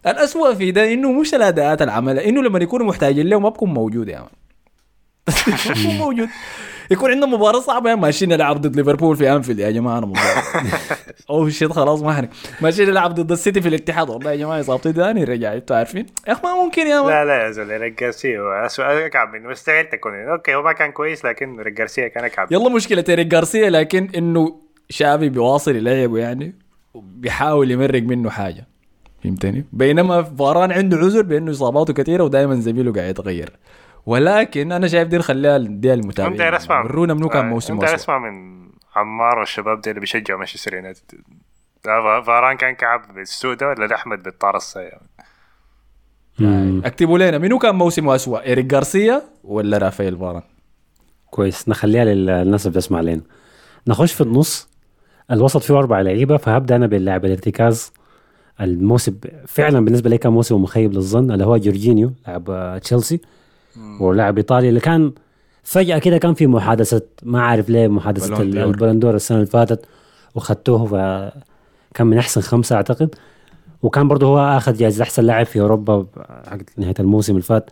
الأسوأ 0.07 0.55
في 0.55 0.71
ده 0.71 0.93
إنه 0.93 1.13
مش 1.13 1.35
الأداءات 1.35 1.83
العمل 1.83 2.19
إنه 2.19 2.43
لما 2.43 2.59
يكونوا 2.59 2.87
محتاجين 2.87 3.27
له 3.27 3.41
ما 3.41 3.49
بكون 3.49 3.75
موجود 3.75 4.09
يا 4.09 4.19
man. 4.19 4.29
بكون 5.27 5.99
موجود. 5.99 6.29
يكون 6.91 7.11
عندنا 7.11 7.27
مباراة 7.27 7.61
صعبة 7.61 7.91
يا 7.91 7.95
ماشيين 7.95 8.31
نلعب 8.31 8.61
ضد 8.61 8.77
ليفربول 8.77 9.17
في 9.17 9.33
أنفيلد 9.33 9.59
يا 9.59 9.71
جماعة 9.71 9.99
أنا 9.99 10.07
مباراة. 10.07 10.43
oh 11.31 11.49
shit 11.49 11.73
خلاص 11.73 12.03
ما 12.03 12.13
حنك 12.13 12.31
ماشيين 12.61 12.89
نلعب 12.89 13.15
ضد 13.15 13.33
السيتي 13.33 13.61
في 13.61 13.69
الاتحاد. 13.69 14.11
والله 14.11 14.31
يا 14.31 14.37
جماعة 14.37 14.61
إصابتي 14.61 14.93
داني 14.93 15.25
رجع 15.25 15.55
أنتوا 15.55 15.77
عارفين. 15.77 16.07
يا 16.29 16.33
أخي 16.33 16.41
ما 16.45 16.65
ممكن 16.65 16.87
يا 16.87 17.03
man 17.03 17.11
لا 17.11 17.25
لا 17.25 17.45
يا 17.45 17.51
زول 17.51 17.71
ايريك 17.71 18.01
جارسيا 18.01 18.67
اكعب 18.79 19.29
منه 19.33 19.49
مستحيل 19.49 19.85
تكون 19.85 20.13
okay 20.15 20.55
هو 20.55 20.63
ما 20.63 20.73
كان 20.73 20.93
كويس 20.93 21.25
لكن 21.25 21.59
ايريك 21.59 21.75
جارسيا 21.75 22.09
كان 22.09 22.25
اكعب 22.25 22.53
يلا 22.53 22.69
مشكلة 22.69 23.05
إيريك 23.09 23.27
جارسيا 23.27 23.71
لكن 23.71 24.11
إنه 24.17 24.61
شافي 24.89 25.29
بيواصل 25.29 25.77
يلعبه 25.77 26.19
يعني 26.19 26.55
وبيحاول 26.95 27.71
يمرق 27.71 28.03
منه 28.03 28.31
حاجة. 28.31 28.67
فهمتني؟ 29.25 29.65
بينما 29.73 30.23
فاران 30.23 30.73
عنده 30.73 30.97
عذر 30.97 31.23
بأنه 31.23 31.51
إصاباته 31.51 31.93
كثيرة 31.93 32.25
ودائما 32.25 32.55
زميله 32.55 32.93
قاعد 32.93 33.11
يتغير. 33.11 33.53
ولكن 34.07 34.73
أنا 34.73 34.89
شايف 34.89 35.09
دي 35.09 35.19
نخليها 35.19 35.59
دي 35.59 35.95
المتابعين. 35.95 36.41
انت 36.41 36.55
اسمع 36.55 36.83
ورونا 36.85 37.15
منو 37.15 37.29
كان 37.29 37.45
آه، 37.45 37.49
موسم 37.49 37.73
انت 37.75 37.85
اسمع 37.85 38.19
من 38.19 38.65
عمار 38.97 39.39
والشباب 39.39 39.81
دي 39.81 39.91
اللي 39.91 40.01
بيشجعوا 40.01 40.39
مانشستر 40.39 40.75
يونايتد. 40.75 41.03
فا- 41.85 42.21
فاران 42.21 42.57
كان 42.57 42.75
كعب 42.75 43.15
بالسودة 43.15 43.69
ولا 43.69 43.95
احمد 43.95 44.23
بالطارصة 44.23 44.81
يعني 44.81 45.07
مم. 46.39 46.83
اكتبوا 46.85 47.19
لنا 47.19 47.39
منو 47.39 47.59
كان 47.59 47.75
موسم 47.75 48.09
اسوء 48.09 48.43
إيريك 48.43 48.65
جارسيا 48.67 49.23
ولا 49.45 49.79
رافائيل 49.79 50.17
فاران؟ 50.19 50.43
كويس 51.31 51.69
نخليها 51.69 52.05
للناس 52.05 52.67
اللي 52.67 52.79
بتسمع 52.79 52.99
علينا 52.99 53.23
نخش 53.87 54.13
في 54.13 54.21
النص. 54.21 54.69
الوسط 55.31 55.63
فيه 55.63 55.79
أربع 55.79 56.01
لعيبة 56.01 56.37
فهبدأ 56.37 56.77
أنا 56.77 56.87
باللاعب 56.87 57.25
الارتكاز. 57.25 57.93
الموسم 58.61 59.15
فعلا 59.47 59.85
بالنسبة 59.85 60.11
لي 60.11 60.19
كان 60.19 60.33
موسم 60.33 60.63
مخيب 60.63 60.93
للظن 60.93 61.31
اللي 61.31 61.45
هو 61.45 61.57
جورجينيو 61.57 62.13
لاعب 62.27 62.51
آه، 62.51 62.79
تشيلسي. 62.79 63.21
ولاعب 64.01 64.37
إيطالي 64.37 64.69
اللي 64.69 64.81
كان 64.81 65.13
فجأة 65.63 65.99
كده 65.99 66.19
كان 66.19 66.35
في 66.35 66.47
محادثة 66.47 67.03
ما 67.23 67.43
عارف 67.43 67.69
ليه 67.69 67.89
محادثة. 67.89 68.27
البلندور 68.43 69.15
السنة 69.15 69.39
اللي 69.39 69.51
فاتت 69.51 69.87
وخدتوه 70.35 70.87
فكان 70.87 72.07
من 72.07 72.19
أحسن 72.19 72.41
خمسة 72.41 72.77
أعتقد. 72.77 73.15
وكان 73.83 74.09
برضه 74.09 74.27
هو 74.27 74.39
آخذ 74.57 74.77
جائزه 74.77 75.03
أحسن 75.03 75.25
لاعب 75.25 75.47
في 75.47 75.61
أوروبا 75.61 76.07
نهاية 76.77 76.95
الموسم 77.01 77.33
اللي 77.33 77.43
فات. 77.43 77.71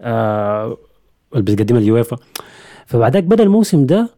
آه 0.00 0.76
اللي 1.32 1.42
بتقدمها 1.42 1.80
اليويفا 1.80 2.16
فبعدك 2.86 3.24
بدأ 3.24 3.44
الموسم 3.44 3.86
ده 3.86 4.10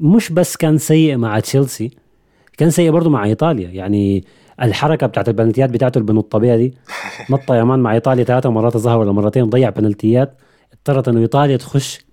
مش 0.00 0.32
بس 0.32 0.56
كان 0.56 0.78
سيء 0.78 1.16
مع 1.16 1.40
تشيلسي 1.40 1.90
كان 2.56 2.70
سيء 2.70 2.90
برضه 2.90 3.10
مع 3.10 3.24
إيطاليا. 3.24 3.68
يعني 3.68 4.24
الحركة 4.62 5.06
بتاعت 5.06 5.28
البنالتيات 5.28 5.70
بتاعته 5.70 5.98
اللي 5.98 6.20
الطبيعي 6.20 6.56
دي. 6.58 6.74
نط 7.30 7.50
يا 7.50 7.64
مان 7.64 7.78
مع 7.78 7.94
إيطاليا 7.94 8.24
ثلاثة 8.24 8.50
مرات 8.50 8.76
ظهر 8.76 8.98
ولا 8.98 9.12
مرتين 9.12 9.50
ضيع 9.50 9.70
بنالتيات. 9.70 10.38
اضطرت 10.72 11.08
إنه 11.08 11.20
إيطاليا 11.20 11.56
تخش 11.56 12.04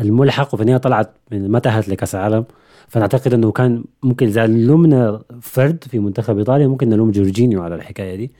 الملحق 0.00 0.54
وفي 0.54 0.62
النهاية 0.62 0.78
طلعت 0.78 1.10
من 1.32 1.50
ما 1.50 1.58
تاهلت 1.58 1.88
لكأس 1.88 2.14
العالم. 2.14 2.44
فنعتقد 2.88 3.34
إنه 3.34 3.52
كان 3.52 3.84
ممكن 4.02 4.26
إذا 4.26 4.46
لومنا 4.46 5.22
فرد 5.40 5.84
في 5.84 5.98
منتخب 5.98 6.38
إيطاليا 6.38 6.66
ممكن 6.66 6.88
نلوم 6.88 7.10
جورجينيو 7.10 7.62
على 7.62 7.74
الحكاية 7.74 8.16
دي. 8.16 8.30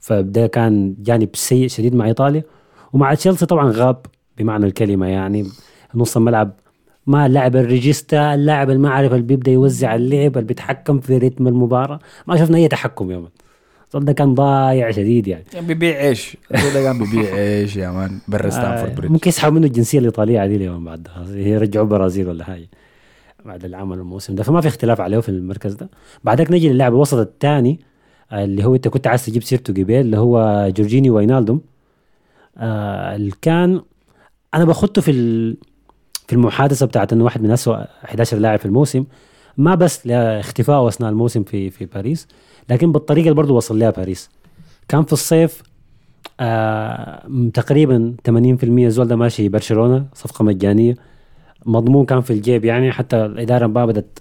فده 0.00 0.46
كان 0.46 0.94
جانب 0.98 1.28
سيء 1.34 1.68
شديد 1.68 1.94
مع 1.94 2.06
إيطاليا. 2.06 2.42
ومع 2.92 3.14
تشيلسي 3.14 3.46
طبعا 3.46 3.72
غاب 3.74 4.06
بمعنى 4.38 4.66
الكلمة 4.66 5.06
يعني. 5.06 5.46
نص 5.94 6.16
الملعب 6.16 6.52
ما 7.06 7.26
اللاعب 7.26 7.56
الريجيستا 7.56 8.34
اللاعب 8.34 8.70
اللي 8.70 8.80
ما 8.80 8.90
عارف 8.90 9.12
اللي 9.12 9.22
بيبدأ 9.22 9.50
يوزع 9.52 9.94
اللعب 9.94 10.36
اللي 10.36 10.46
بيتحكم 10.48 11.00
في 11.00 11.18
رتم 11.18 11.48
المباراة. 11.48 11.98
ما 12.26 12.36
شفنا 12.36 12.56
أي 12.56 12.68
تحكم 12.68 13.10
يا 13.10 13.16
man. 13.18 13.28
ده 13.94 14.12
كان 14.12 14.34
ضايع 14.34 14.90
شديد 14.90 15.28
يعني. 15.28 15.44
كان 15.52 15.66
بيبيع 15.66 15.96
عيش. 15.96 16.36
الزول 16.54 16.72
ده 16.72 16.82
كان 16.82 16.98
بيبيع 16.98 17.34
عيش 17.34 17.76
يا 17.76 17.90
man 17.90 18.18
برا 18.28 18.50
ستانفورد 18.50 18.94
بريدج. 18.94 19.12
ممكن 19.12 19.28
يسحبوا 19.28 19.58
منه 19.58 19.66
الجنسية 19.66 19.98
الإيطالية 19.98 20.40
عادي 20.40 20.56
اليوم 20.56 20.84
بعد. 20.84 21.08
هي 21.34 21.58
رجعوه 21.58 21.86
برازيل 21.86 22.28
ولا 22.28 22.44
حاجة. 22.44 22.68
بعد 23.44 23.64
العمل 23.64 23.98
الموسم 23.98 24.34
ده. 24.34 24.42
فما 24.42 24.60
في 24.60 24.68
اختلاف 24.68 25.00
عليه 25.00 25.18
في 25.18 25.28
المركز 25.28 25.74
ده. 25.74 25.90
بعدك 26.24 26.50
نجي 26.50 26.68
للاعب 26.68 26.92
الوسط 26.94 27.18
الثاني 27.18 27.80
اللي 28.32 28.64
هو 28.64 28.74
انت 28.74 28.88
كنت 28.88 29.06
عايز 29.06 29.26
تجيب 29.26 29.42
سيرته 29.42 29.72
قبل 29.82 29.94
اللي 29.94 30.18
هو 30.18 30.68
جورجيني 30.76 31.10
واينالدوم. 31.10 31.60
آه 32.58 33.16
اللي 33.16 33.32
كان 33.42 33.80
أنا 34.54 34.64
بخطه 34.64 35.00
في 35.02 35.10
ال- 35.10 35.56
في 36.26 36.32
المحادثة 36.32 36.86
بتاعت 36.86 37.12
إنه 37.12 37.24
واحد 37.24 37.42
من 37.42 37.50
اسوء 37.50 37.76
11 38.04 38.36
لاعب 38.36 38.58
في 38.58 38.66
الموسم 38.66 39.04
ما 39.58 39.74
بس 39.74 40.06
لاختفائه 40.06 40.88
اثناء 40.88 41.10
الموسم 41.10 41.44
في 41.44 41.70
في 41.70 41.84
باريس 41.86 42.28
لكن 42.70 42.92
بالطريقة 42.92 43.24
اللي 43.24 43.34
برضه 43.34 43.54
وصل 43.54 43.78
لها 43.78 43.90
باريس. 43.90 44.30
كان 44.88 45.02
في 45.04 45.12
الصيف 45.12 45.62
آه 46.40 47.22
تقريبا 47.54 48.14
80% 48.28 48.30
الزول 48.64 49.08
ده 49.08 49.16
ماشي 49.16 49.48
برشلونة 49.48 50.06
صفقة 50.14 50.44
مجانية. 50.44 50.94
مضمون 51.66 52.04
كان 52.06 52.20
في 52.20 52.32
الجيب 52.32 52.64
يعني 52.64 52.92
حتى 52.92 53.16
الإدارة 53.26 53.66
ما 53.66 53.86
بدت 53.86 54.18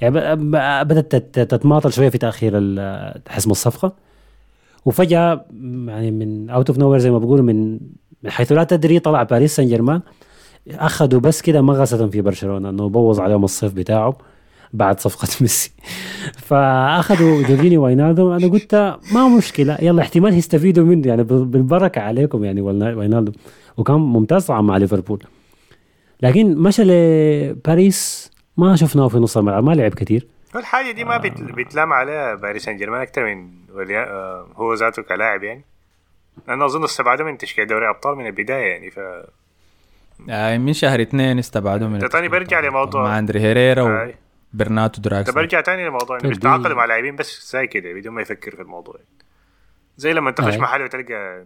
يعني 0.00 0.36
بدأت 0.84 1.16
تت- 1.16 1.40
تتماطل 1.54 1.92
شوية 1.92 2.08
في 2.08 2.18
تأخير 2.18 2.52
حسم 3.28 3.50
الصفقة. 3.50 3.92
وفجأة 4.84 5.44
يعني 5.86 6.10
من 6.10 6.50
out 6.50 6.70
of 6.70 6.78
nowhere 6.78 6.98
زي 6.98 7.10
ما 7.10 7.18
بقولوا 7.18 7.44
من 7.44 7.80
حيث 8.26 8.52
لا 8.52 8.64
تدري 8.64 8.98
طلع 8.98 9.22
باريس 9.22 9.56
سان 9.56 9.66
جيرمان. 9.66 10.00
اخذوا 10.70 11.20
بس 11.20 11.42
كده 11.42 11.62
مغصه 11.62 12.08
في 12.08 12.20
برشلونة 12.20 12.68
إنه 12.70 12.88
بوظ 12.88 13.20
عليهم 13.20 13.44
الصيف 13.44 13.72
بتاعه 13.74 14.16
بعد 14.72 15.00
صفقة 15.00 15.28
ميسي. 15.40 15.72
فاخذوا 16.36 17.42
جورجينيو 17.42 17.78
واينالدو 17.78 18.36
أنا 18.36 18.46
قلت 18.48 18.74
ما 19.14 19.28
مشكلة 19.36 19.78
يلا 19.82 20.02
احتمال 20.02 20.38
يستفيدوا 20.38 20.84
منه 20.84 21.08
يعني 21.08 21.22
بال- 21.22 21.44
بالبركة 21.44 22.00
عليكم 22.00 22.44
يعني 22.44 22.60
واينا- 22.60 22.94
واينالدو 22.96 23.32
وكان 23.76 23.96
ممتاز 23.96 24.46
طبعا 24.46 24.60
مع 24.60 24.76
ليفربول. 24.76 25.22
لكن 26.22 26.56
مشى 26.58 26.82
لباريس 26.84 28.30
ما 28.56 28.76
شفناه 28.76 29.08
في 29.08 29.18
نص 29.18 29.36
الملعب 29.36 29.64
ما 29.64 29.72
لعب 29.72 29.94
كثير 29.94 30.26
الحاجة 30.56 30.90
دي 30.92 31.04
ما 31.04 31.16
بيت- 31.16 31.40
بيتلام 31.42 31.92
عليها 31.92 32.34
باريس 32.34 32.64
سان 32.64 32.76
جيرمان 32.76 33.00
أكثر 33.00 33.24
من. 33.24 33.48
آه، 33.96 34.46
هو 34.56 34.74
ذاته 34.74 35.02
كلاعب 35.02 35.42
يعني. 35.42 35.64
لأنه 36.48 36.64
أظن 36.64 36.84
استبعده 36.84 37.24
من 37.24 37.38
تشكيل 37.38 37.66
دوري 37.66 37.88
أبطال 37.88 38.16
من 38.16 38.26
البداية 38.26 38.72
يعني 38.72 38.90
ف 38.90 38.98
آه 40.30 40.58
من 40.58 40.72
شهر 40.72 41.02
اثنين 41.02 41.38
استبعدوا 41.38 41.88
من 41.88 42.08
تاني 42.08 42.28
برجع 42.28 42.60
لموضوع- 42.60 43.02
مع 43.02 43.18
أندري 43.18 43.40
هيريرا 43.40 43.82
آه. 43.82 44.14
ويوليان 44.54 45.02
دراكسلر 45.02 45.30
برجع 45.30 45.60
تاني 45.60 45.86
لموضوع 45.88 46.16
إنه 46.16 46.22
طيب 46.22 46.32
بيتعاقدوا 46.32 46.74
مع 46.76 46.84
لاعبين 46.84 47.16
بس 47.16 47.52
زي 47.52 47.66
كده 47.66 47.92
بدون 47.92 48.12
ما 48.14 48.22
يفكر 48.22 48.56
في 48.56 48.62
الموضوع. 48.62 48.96
زي 49.96 50.12
لما 50.12 50.30
تخش. 50.30 50.54
محل 50.56 50.82
وتلقى 50.82 51.44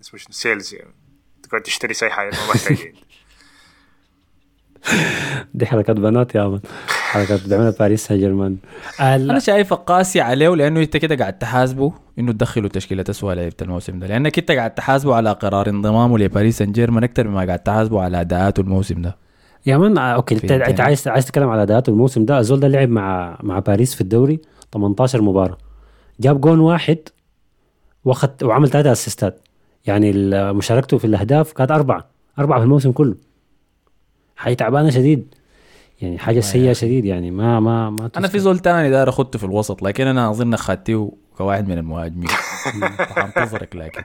اسمه 0.00 0.20
شنو 0.20 0.32
sales 0.32 0.74
يعني 0.74 0.94
تقعد 1.42 1.62
تشتري 1.62 1.94
سي 1.94 2.10
حاجة 2.10 2.30
ما 2.30 2.48
محتاجين 2.54 2.94
دي 5.54 5.66
حركات 5.66 5.96
بنات 5.96 6.34
يا 6.34 6.48
man 6.48 6.60
حركات 7.14 7.46
بتعملها 7.46 7.70
باريس 7.70 8.06
سان 8.06 8.18
جيرمان 8.18 8.56
أنا 9.00 9.38
شايفها 9.38 9.78
قاسي 9.78 10.20
عليه 10.20 10.48
لأنه 10.48 10.80
إنت 10.80 10.96
كده 10.96 11.16
قاعد 11.16 11.38
تحاسبه 11.38 11.92
إنه 12.18 12.32
تدخله 12.32 12.68
تشكيلة 12.68 13.04
اسوء 13.10 13.32
لعيبة 13.32 13.54
الموسم 13.62 13.98
ده. 13.98 14.06
لأنك 14.06 14.38
إنت 14.38 14.50
قاعد 14.50 14.74
تحاسبه 14.74 15.14
على 15.14 15.32
قرار 15.32 15.68
انضمامه 15.68 16.18
لباريس 16.18 16.58
سان 16.58 16.72
جيرمان 16.72 17.04
أكثر 17.04 17.28
مما 17.28 17.44
قاعد 17.46 17.58
تحاسبه 17.58 18.02
على 18.02 18.20
أداءاته 18.20 18.60
الموسم 18.60 19.02
ده. 19.02 19.16
يا 19.66 19.76
man 19.76 19.98
آه، 19.98 20.14
okay 20.14 20.34
إنت 20.68 20.80
عايز 20.80 21.08
عايز 21.08 21.26
تتكلم 21.26 21.48
على 21.48 21.62
أداءاته 21.62 21.90
الموسم 21.90 22.24
ده؟ 22.24 22.38
الزول 22.38 22.60
ده 22.60 22.68
لعب 22.68 22.88
مع 22.88 23.38
مع 23.42 23.58
باريس 23.58 23.94
في 23.94 24.00
الدوري 24.00 24.40
18 24.72 25.22
مباراة. 25.22 25.58
جاب 26.20 26.40
جون 26.40 26.60
واحد 26.60 26.98
واخد 28.04 28.30
وعمل 28.42 28.68
ثلاثة 28.68 28.92
أسيستات. 28.92 29.40
يعني 29.86 30.12
مشاركته 30.52 30.98
في 30.98 31.04
الأهداف 31.04 31.52
كانت 31.52 31.70
أربعة 31.70 32.06
أربعة 32.38 32.58
في 32.58 32.64
الموسم 32.64 32.92
كله. 32.92 33.14
حاجة 34.36 34.54
تعبانة 34.54 34.90
شديد. 34.90 35.34
يعني 36.04 36.18
حاجة 36.18 36.40
سيئة 36.40 36.72
شديد 36.72 37.04
يعني 37.04 37.30
ما 37.30 37.60
ما 37.60 37.90
ما 37.90 38.10
أنا 38.16 38.28
في 38.28 38.38
زول 38.38 38.58
تاني 38.58 38.90
داير 38.90 39.08
اخده 39.08 39.38
في 39.38 39.44
الوسط 39.44 39.82
لكن 39.82 40.06
أنا 40.06 40.30
أظن 40.30 40.54
أخدته 40.54 41.12
كواحد 41.36 41.68
من 41.68 41.78
المهاجمين. 41.78 42.28
حنتظرك 42.98 43.76
لكن. 43.76 44.02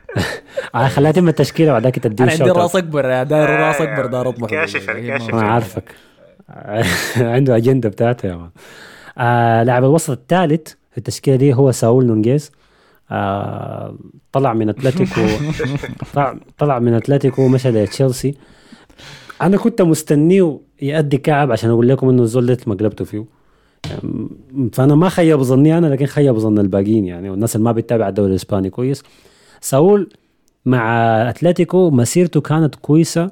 آه 0.76 0.88
خليها 0.88 1.12
تم 1.12 1.28
التشكيلة 1.28 1.72
بعدك 1.72 1.96
تديه 1.96 2.24
أنا 2.24 2.32
عندي 2.32 2.44
رأس 2.52 2.76
أكبر 2.76 3.06
يا 3.06 3.24
داير 3.24 3.50
آه، 3.50 3.68
راس 3.68 3.82
أكبر 3.82 4.06
داير 4.06 4.30
اطمح 4.30 4.50
كاشف، 4.50 4.90
كاشف. 4.90 5.30
أنا 5.30 5.42
عارفك 5.52 5.96
عنده 7.18 7.56
أجندة 7.58 7.90
بتاعته 7.90 8.28
يا 8.28 8.36
man. 8.36 8.50
آه 9.18 9.64
لاعب 9.64 9.84
الوسط 9.84 10.10
الثالث 10.10 10.68
في 10.92 10.98
التشكيلة 10.98 11.38
دي 11.38 11.54
هو 11.54 11.72
ساول 11.72 12.06
نيغيز. 12.06 12.52
آه 13.12 13.96
طلع 14.32 14.54
من 14.54 14.70
اتلتيكو 14.70 15.22
طلع, 16.14 16.36
طلع 16.58 16.80
من 16.80 16.94
أتلتيكو 16.94 17.42
ومشى 17.42 17.72
لتشيلسي. 17.72 18.36
أنا 19.42 19.58
كنت 19.58 19.82
مستنيه 19.82 20.60
يأدي 20.82 21.18
كعب 21.18 21.52
عشان 21.52 21.70
أقول 21.70 21.90
لكم 21.90 22.10
إنه 22.10 22.24
الزول 22.24 22.46
ده 22.46 22.58
مقلبته 22.68 23.06
فيه. 23.06 23.26
فأنا 24.74 24.96
ما 24.96 25.10
خيب 25.10 25.42
ظني 25.42 25.78
أنا 25.78 25.88
لكن 25.88 26.06
خيب 26.06 26.38
ظن 26.38 26.60
الباقيين 26.60 27.06
يعني 27.06 27.30
والناس 27.30 27.56
اللي 27.56 27.66
ما 27.66 27.72
بتتابع 27.72 28.08
الدوري 28.08 28.30
الإسباني 28.30 28.70
كويس. 28.70 29.04
ساول 29.62 30.10
مع 30.66 30.90
أتلتيكو 31.30 31.90
مسيرته 31.90 32.42
كانت 32.42 32.76
كويسة 32.76 33.32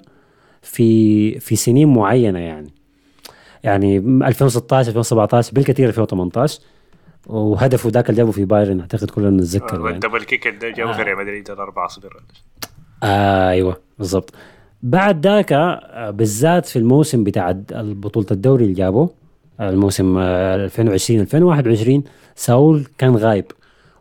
في 0.62 1.40
في 1.40 1.56
سنين 1.56 1.94
معينة 1.94 2.40
يعني. 2.40 2.74
يعني 3.64 3.98
2016 3.98 4.90
2017 4.90 5.54
بالكثير 5.54 5.88
2018 5.90 6.62
وهدفه 7.28 7.90
ذاك 7.90 8.10
اللي 8.10 8.18
جابه 8.18 8.32
في 8.32 8.46
بايرن 8.46 8.80
أعتقد 8.80 9.10
كلنا 9.10 9.30
نتذكر 9.30 9.74
يعني. 9.74 9.84
والدبل 9.84 10.24
كيك 10.24 10.48
اللي 10.48 10.72
جابه 10.72 10.94
في 10.94 11.02
ريال 11.02 11.18
مدريد 11.18 11.50
4 11.50 11.88
0 11.88 12.24
آه 13.04 13.50
أيوه 13.50 13.78
بالضبط. 14.00 14.34
بعد 14.84 15.28
ذاك 15.28 15.54
آه، 15.54 16.10
بالذات 16.10 16.66
في 16.66 16.80
الموسم 16.80 17.24
بتاع 17.24 17.52
بطولة 17.72 18.28
الدوري 18.32 18.64
اللي 18.64 18.76
جابه 18.76 19.10
الموسم 19.62 20.18
2020 20.18 21.20
2021 21.22 22.04
ساول 22.36 22.88
كان 22.98 23.16
غايب 23.16 23.46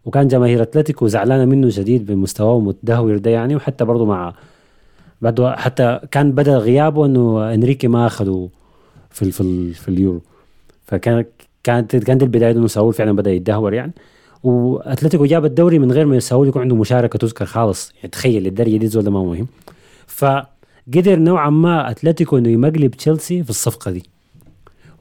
وكان 0.04 0.28
جماهير 0.28 0.62
أتلتيكو 0.62 1.06
زعلانة 1.08 1.44
منه 1.44 1.68
شديد 1.70 2.06
بمستواه 2.06 2.58
المتدهور 2.58 3.18
ده 3.18 3.30
يعني 3.30 3.56
وحتى 3.56 3.84
برضه 3.84 4.06
مع 4.06 4.34
بعده 5.22 5.56
حتى 5.56 6.00
كان 6.10 6.32
بدأ 6.32 6.58
غيابه 6.58 7.06
إنه 7.06 7.54
إنريكي 7.54 7.88
ما 7.88 8.06
اخذه 8.06 8.48
في 9.10 9.30
في, 9.30 9.72
في 9.72 9.88
اليورو. 9.88 10.20
فكان 10.84 11.24
كانت 11.64 11.96
كانت 11.96 12.22
البداية 12.22 12.52
إنه 12.52 12.66
ساول 12.66 12.92
فعلا 12.92 13.12
بدأ 13.12 13.30
يتدهور 13.30 13.74
يعني. 13.74 13.92
وأتلتيكو 14.42 15.24
جاب 15.26 15.44
الدوري 15.44 15.78
من 15.78 15.92
غير 15.92 16.06
ما 16.06 16.20
ساول 16.20 16.48
يكون 16.48 16.62
عنده 16.62 16.76
مشاركة 16.76 17.18
تذكر 17.18 17.44
خالص. 17.44 17.92
يعني 17.96 18.08
تخيل 18.08 18.46
الدرجة 18.46 18.76
دي 18.76 18.86
زول 18.86 19.08
ما 19.08 19.22
مهم. 19.22 19.46
فقدر 20.92 21.18
نوعا 21.18 21.50
ما 21.50 21.90
أتلتيكو 21.90 22.38
إنه 22.38 22.48
يمقلب 22.48 22.90
تشيلسي 22.90 23.44
في 23.44 23.50
الصفقة 23.50 23.90
دي. 23.90 24.10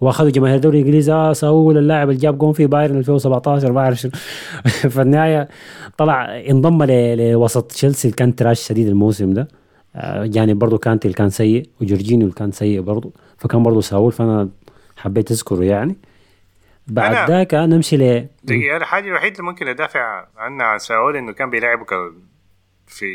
واخذوا 0.01 0.30
جماهير 0.30 0.56
الدوري 0.56 0.80
الانجليزي 0.80 1.13
آه 1.13 1.34
ساول 1.34 1.77
اللاعب 1.77 2.10
اللي 2.10 2.22
جاب 2.22 2.38
جون 2.38 2.54
في 2.54 2.68
بايرن 2.68 2.98
2017 2.98 3.72
ما 3.72 3.82
أعرف 3.82 3.98
شنو. 3.98 4.12
في 4.94 5.01
النهاية 5.01 5.48
طلع 5.98 6.25
انضم 6.50 6.84
لوسط 6.84 7.72
تشيلسي 7.72 8.08
اللي 8.08 8.15
كان 8.15 8.36
trash 8.36 8.67
شديد 8.68 8.88
الموسم 8.88 9.34
ده. 9.34 9.48
آه 9.96 10.30
يعني 10.36 10.54
برضه 10.54 10.77
كانتي 10.77 11.08
اللي 11.08 11.18
كان 11.18 11.30
سيء 11.30 11.70
وجورجينيو 11.82 12.27
اللي 12.27 12.36
كان 12.38 12.51
سيء 12.51 12.82
برضه 12.82 13.12
فكان 13.38 13.63
برضه 13.63 13.82
ساول 13.82 14.12
فأنا 14.12 14.50
حبيت 14.98 15.32
أذكره 15.32 15.63
يعني. 15.63 15.96
بعد 16.88 17.30
ذاك 17.30 17.54
نمشي 17.54 17.98
ل 17.98 18.27
دقيقة 18.44 18.77
الحاجة 18.77 19.08
الوحيدة 19.08 19.36
اللي 19.39 19.44
ممكن 19.51 19.68
أدافع 19.68 20.27
عنها 20.38 20.65
عن 20.65 20.80
ساول 20.80 21.15
إنه 21.15 21.32
كان 21.32 21.50
بيلعبه 21.50 21.86
ك 21.86 22.13
في 22.88 23.06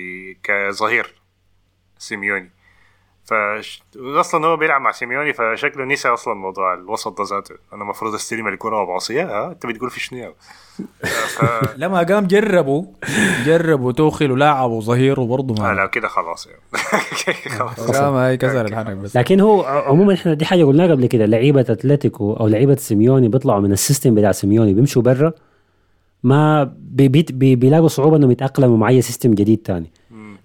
كظهير 0.42 1.14
سيميوني. 1.98 2.50
ف 3.24 3.34
أصلا 3.96 4.46
هو 4.46 4.56
بيلعب 4.56 4.80
مع 4.80 4.92
سيميوني 4.92 5.32
فشكله 5.32 5.84
نسى 5.84 6.08
أصلا 6.08 6.34
موضوع 6.34 6.74
الوسط 6.74 7.18
ده 7.18 7.24
ذاته. 7.36 7.54
أنا 7.72 7.82
المفروض 7.82 8.14
أستلم 8.14 8.48
الكرة 8.48 8.80
وأبعصيها. 8.80 9.46
أنت 9.50 9.66
بتقول 9.66 9.90
في 9.90 10.00
شنو 10.00 10.32
ف... 11.36 11.44
لما 11.76 12.02
قام 12.02 12.26
جربوا 12.26 12.84
جربوا 13.46 13.92
توخل 13.92 14.32
ولاعبوا 14.32 14.80
ظهير 14.80 15.20
وبرضه 15.20 15.62
ما 15.62 15.74
لا 15.74 15.86
كده 15.86 16.08
خلاص. 16.08 16.46
يعني. 16.46 16.60
خلاص. 17.58 17.90
ما 17.96 18.28
هي 18.28 18.36
كسر 18.36 18.66
الحنك 18.66 18.96
بس. 18.96 19.16
لكن 19.16 19.40
هو 19.40 19.62
عموما 19.62 20.14
إحنا 20.14 20.34
دي 20.34 20.44
حاجة 20.44 20.64
قلناها 20.64 20.90
قبل 20.90 21.06
كده. 21.06 21.26
لعيبة 21.26 21.60
أتلتيكو 21.60 22.32
أو 22.32 22.48
لعيبة 22.48 22.74
سيميوني 22.74 23.28
بيطلعوا 23.28 23.60
من 23.60 23.72
ال 23.72 23.78
system 23.78 24.14
بتاع 24.14 24.32
سيميوني 24.32 24.74
بيمشوا 24.74 25.02
برا 25.02 25.32
ما 26.22 26.64
بي 26.78 27.08
بي 27.08 27.56
بيلاقوا 27.56 27.88
صعوبة 27.88 28.16
إنهم 28.16 28.30
يتأقلموا 28.30 28.76
مع 28.76 28.88
أي 28.88 29.02
system 29.02 29.34
جديد 29.34 29.58
تاني. 29.58 29.90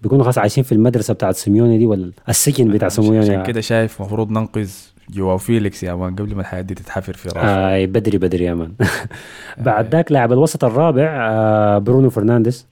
بيكونوا 0.06 0.24
خلاص 0.24 0.38
عايشين 0.38 0.64
في 0.64 0.72
المدرسة 0.72 1.14
بتاعت 1.14 1.34
سيميوني 1.34 1.78
دي 1.78 1.86
ولا 1.86 2.10
السجن 2.28 2.68
بتاع 2.72 2.88
سيميوني؟ 2.88 3.18
عشان 3.18 3.42
كده 3.42 3.60
شايف 3.60 4.00
المفروض 4.00 4.30
ننقذ 4.30 4.70
جواو 5.10 5.38
فيليكس 5.38 5.82
يا 5.82 5.94
man 5.94 6.16
قبل 6.16 6.34
ما 6.34 6.40
الحياة 6.40 6.60
دي 6.60 6.74
تتحفر 6.74 7.12
في 7.12 7.28
راسه. 7.28 7.40
آه 7.40 7.84
بدري 7.84 8.18
بدري 8.18 8.44
يا 8.44 8.54
man. 8.54 8.72
بعد 9.66 9.94
ذاك 9.94 10.12
لاعب 10.12 10.32
الوسط 10.32 10.64
الرابع 10.64 11.28
آه 11.30 11.78
برونو 11.78 12.10
فرنانديز 12.10 12.66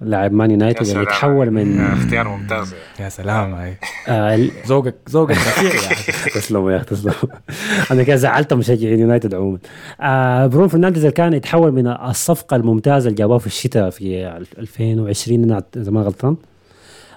لاعب 0.00 0.32
مان 0.32 0.50
يونايتد 0.50 0.86
اللي 0.86 1.06
تحول 1.06 1.50
من 1.50 1.80
اختيار 1.80 2.28
ممتاز. 2.28 2.74
يا 3.00 3.08
سلام 3.08 3.54
هاي 3.54 3.76
آه 4.08 4.48
ذوقك 4.66 4.94
ذوقك 5.10 5.30
رفيع 5.30 5.70
يا 5.74 5.92
أخي 5.92 6.30
تسلم 6.40 6.70
يا 6.70 6.76
أخي 6.76 6.84
تسلم. 6.84 7.12
أنا 7.90 8.02
كده 8.02 8.16
زعلت 8.16 8.52
مشجعين 8.52 9.00
يونايتد 9.00 9.34
عموما. 9.34 9.58
آه 10.00 10.46
برونو 10.46 10.68
فرنانديز 10.68 11.04
اللي 11.04 11.14
كان 11.14 11.32
يتحول 11.32 11.72
من 11.72 11.86
الصفقة 11.86 12.56
الممتازة 12.56 13.08
اللي 13.08 13.18
جابوها 13.18 13.38
في 13.38 13.46
الشتاء 13.46 13.90
في 13.90 14.40
2020 14.58 15.62
اذا 15.76 15.90
ما 15.90 16.02
غلطان. 16.02 16.36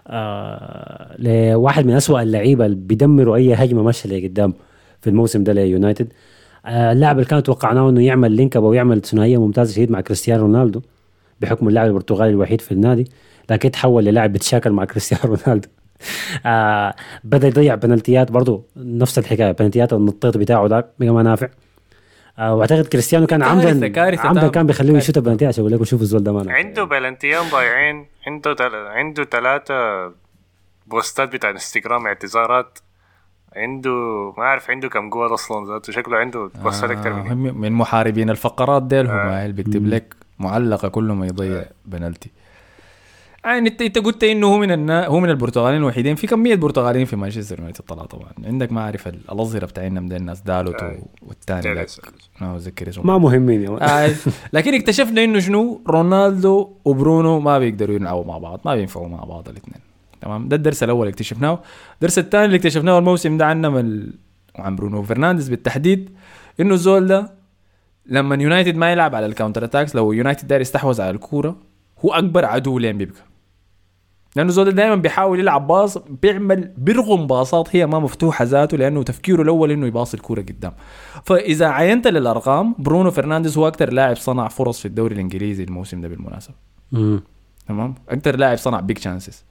آه 0.07 1.15
لواحد 1.19 1.85
من 1.85 1.93
أسوأ 1.93 2.21
اللعيبة 2.21 2.65
اللي 2.65 2.77
بيدمروا 2.77 3.35
أي 3.35 3.53
هجمة 3.53 3.83
ماشية 3.83 4.09
لقدام 4.09 4.53
في 5.01 5.09
الموسم 5.09 5.43
ده 5.43 5.53
ليونايتد. 5.53 6.13
آه 6.65 6.91
اللاعب 6.91 7.15
اللي 7.15 7.29
كان 7.29 7.43
توقعناه 7.43 7.89
إنه 7.89 8.01
يعمل 8.05 8.31
link 8.31 8.55
أو 8.55 8.73
يعمل 8.73 9.01
ثنائية 9.01 9.37
ممتازة 9.37 9.73
شديد 9.73 9.91
مع 9.91 10.01
كريستيانو 10.01 10.43
رونالدو 10.43 10.81
بحكم 11.41 11.67
اللاعب 11.67 11.87
البرتغالي 11.87 12.29
الوحيد 12.31 12.61
في 12.61 12.71
النادي 12.71 13.11
لكن 13.49 13.71
تحول 13.71 14.05
للاعب 14.05 14.33
بيتشاكل 14.33 14.71
مع 14.71 14.85
كريستيانو 14.85 15.23
رونالدو. 15.35 15.67
آه 16.45 16.95
بدأ 17.23 17.47
يضيع 17.47 17.75
بنالتيات 17.75 18.31
برضه 18.31 18.63
نفس 18.77 19.19
الحكاية 19.19 19.51
بنالتيات 19.51 19.93
النطيط 19.93 20.37
بتاعه 20.37 20.67
ذاك 20.67 20.89
ما 20.99 21.23
نافع. 21.23 21.49
وأعتقد 22.39 22.85
كريستيانو 22.85 23.27
كان 23.27 23.43
عمدا 23.43 24.01
عمدا 24.19 24.47
كان 24.47 24.67
بيخليه 24.67 24.97
يشوت 24.97 25.19
بلنتيات 25.19 25.49
عشان 25.53 25.63
يقول 25.63 25.73
لكم 25.73 25.83
شوفوا 25.83 26.03
الزول 26.03 26.23
ده 26.23 26.31
ما 26.31 26.53
عنده 26.53 26.83
بلنتيان 26.83 27.49
ضايعين 27.49 28.05
عنده 28.27 28.53
تل... 28.53 28.75
عنده 28.75 29.23
ثلاثة 29.23 30.11
بوستات 30.87 31.29
بتاع 31.29 31.49
انستغرام 31.49 32.07
اعتذارات. 32.07 32.79
عنده 33.55 33.91
ما 34.37 34.43
أعرف 34.43 34.69
عنده 34.71 34.89
كم 34.89 35.09
جول 35.09 35.33
أصلا 35.33 35.67
ذاته 35.67 35.93
شكله 35.93 36.17
عنده 36.17 36.49
بوستات 36.63 36.89
آه 36.89 36.93
أكثر 36.93 37.13
من 37.13 37.53
من 37.57 37.71
محاربين 37.71 38.29
الفقرات 38.29 38.83
ديل 38.83 39.05
هم 39.07 39.11
آه. 39.17 39.47
بيكتب 39.47 39.87
لك 39.87 40.15
معلقة 40.39 40.87
كل 40.87 41.03
ما 41.03 41.25
يضيع 41.25 41.59
آه. 41.59 41.69
بنالتي. 41.85 42.31
يعني 43.45 43.69
انت 43.69 43.81
انت 43.81 43.97
قلت 43.97 44.23
إنه 44.23 44.47
هو 44.47 44.57
من 44.57 44.71
النا... 44.71 45.07
هو 45.07 45.19
من 45.19 45.29
البرتغاليين 45.29 45.81
الوحيدين. 45.81 46.15
في 46.15 46.27
كمية 46.27 46.55
برتغاليين 46.55 47.05
في 47.05 47.15
مانشستر 47.15 47.59
يونايتد 47.59 47.81
طلع 47.81 48.05
طبعا. 48.05 48.29
عندك 48.45 48.71
ما 48.71 48.81
أعرف 48.81 49.07
الأظهرة 49.07 49.65
بتاعنا 49.65 49.99
من 49.99 50.13
الناس 50.13 50.41
دالوت 50.41 50.83
آه. 50.83 50.97
والثاني 51.21 51.85
ما 52.41 52.55
اتذكر 52.55 52.89
اسمه. 52.89 53.03
ما 53.03 53.17
مهمين 53.17 53.81
آه. 53.81 54.11
لكن 54.53 54.73
اكتشفنا 54.73 55.23
إنه 55.23 55.39
شنو؟ 55.39 55.81
رونالدو 55.87 56.69
وبرونو 56.85 57.39
ما 57.39 57.59
بيقدروا 57.59 57.95
يلعبوا 57.95 58.25
مع 58.25 58.37
بعض 58.37 58.61
ما 58.65 58.75
بينفعوا 58.75 59.07
مع 59.07 59.23
بعض 59.23 59.49
الاثنين. 59.49 59.81
تمام؟ 60.21 60.47
ده 60.47 60.55
الدرس 60.55 60.83
الأول 60.83 61.01
اللي 61.01 61.13
اكتشفناه. 61.13 61.59
الدرس 61.95 62.19
الثاني 62.19 62.45
اللي 62.45 62.57
اكتشفناه 62.57 62.99
الموسم 62.99 63.37
ده 63.37 63.45
عنا 63.45 63.69
من 63.69 64.07
عن 64.55 64.75
برونو 64.75 65.03
فرنانديز 65.03 65.49
بالتحديد 65.49 66.09
إنه 66.59 66.73
الزول 66.73 67.07
ده 67.07 67.31
لما 68.05 68.35
يونايتد 68.35 68.75
ما 68.75 68.91
يلعب 68.91 69.15
على 69.15 69.25
ال 69.25 69.30
counter 69.30 69.63
attacks 69.63 69.95
لو 69.95 70.11
يونايتد 70.11 70.47
داير 70.47 70.61
يستحوذ 70.61 71.01
على 71.01 71.11
الكورة 71.11 71.55
هو 72.05 72.13
أكبر 72.13 72.45
عدو 72.45 72.79
لينا 72.79 72.97
بيبقى. 72.97 73.21
لأنه 74.35 74.51
زول 74.51 74.71
دائما 74.71 74.95
بيحاول 74.95 75.39
يلعب 75.39 75.67
pass 75.67 75.97
بيعمل 75.97 76.71
بيرغم 76.77 77.27
باصات 77.27 77.75
هي 77.75 77.85
ما 77.85 77.99
مفتوحة 77.99 78.45
ذاته 78.45 78.77
لأنه 78.77 79.03
تفكيره 79.03 79.41
الأول 79.41 79.71
إنه 79.71 79.87
يباصي 79.87 80.17
الكورة 80.17 80.41
قدام. 80.41 80.71
فإذا 81.23 81.67
عينت 81.67 82.07
للأرقام 82.07 82.75
برونو 82.79 83.11
فرنانديز 83.11 83.57
هو 83.57 83.67
أكثر 83.67 83.93
لاعب 83.93 84.15
صنع 84.15 84.47
فرص 84.47 84.79
في 84.79 84.85
الدوري 84.85 85.15
الإنجليزي 85.15 85.63
الموسم 85.63 86.01
ده 86.01 86.07
بالمناسبة. 86.07 86.53
تمام؟ 87.67 87.95
أكثر 88.09 88.35
لاعب 88.35 88.57
صنع 88.57 88.79
big 88.79 88.97
chances 88.97 89.43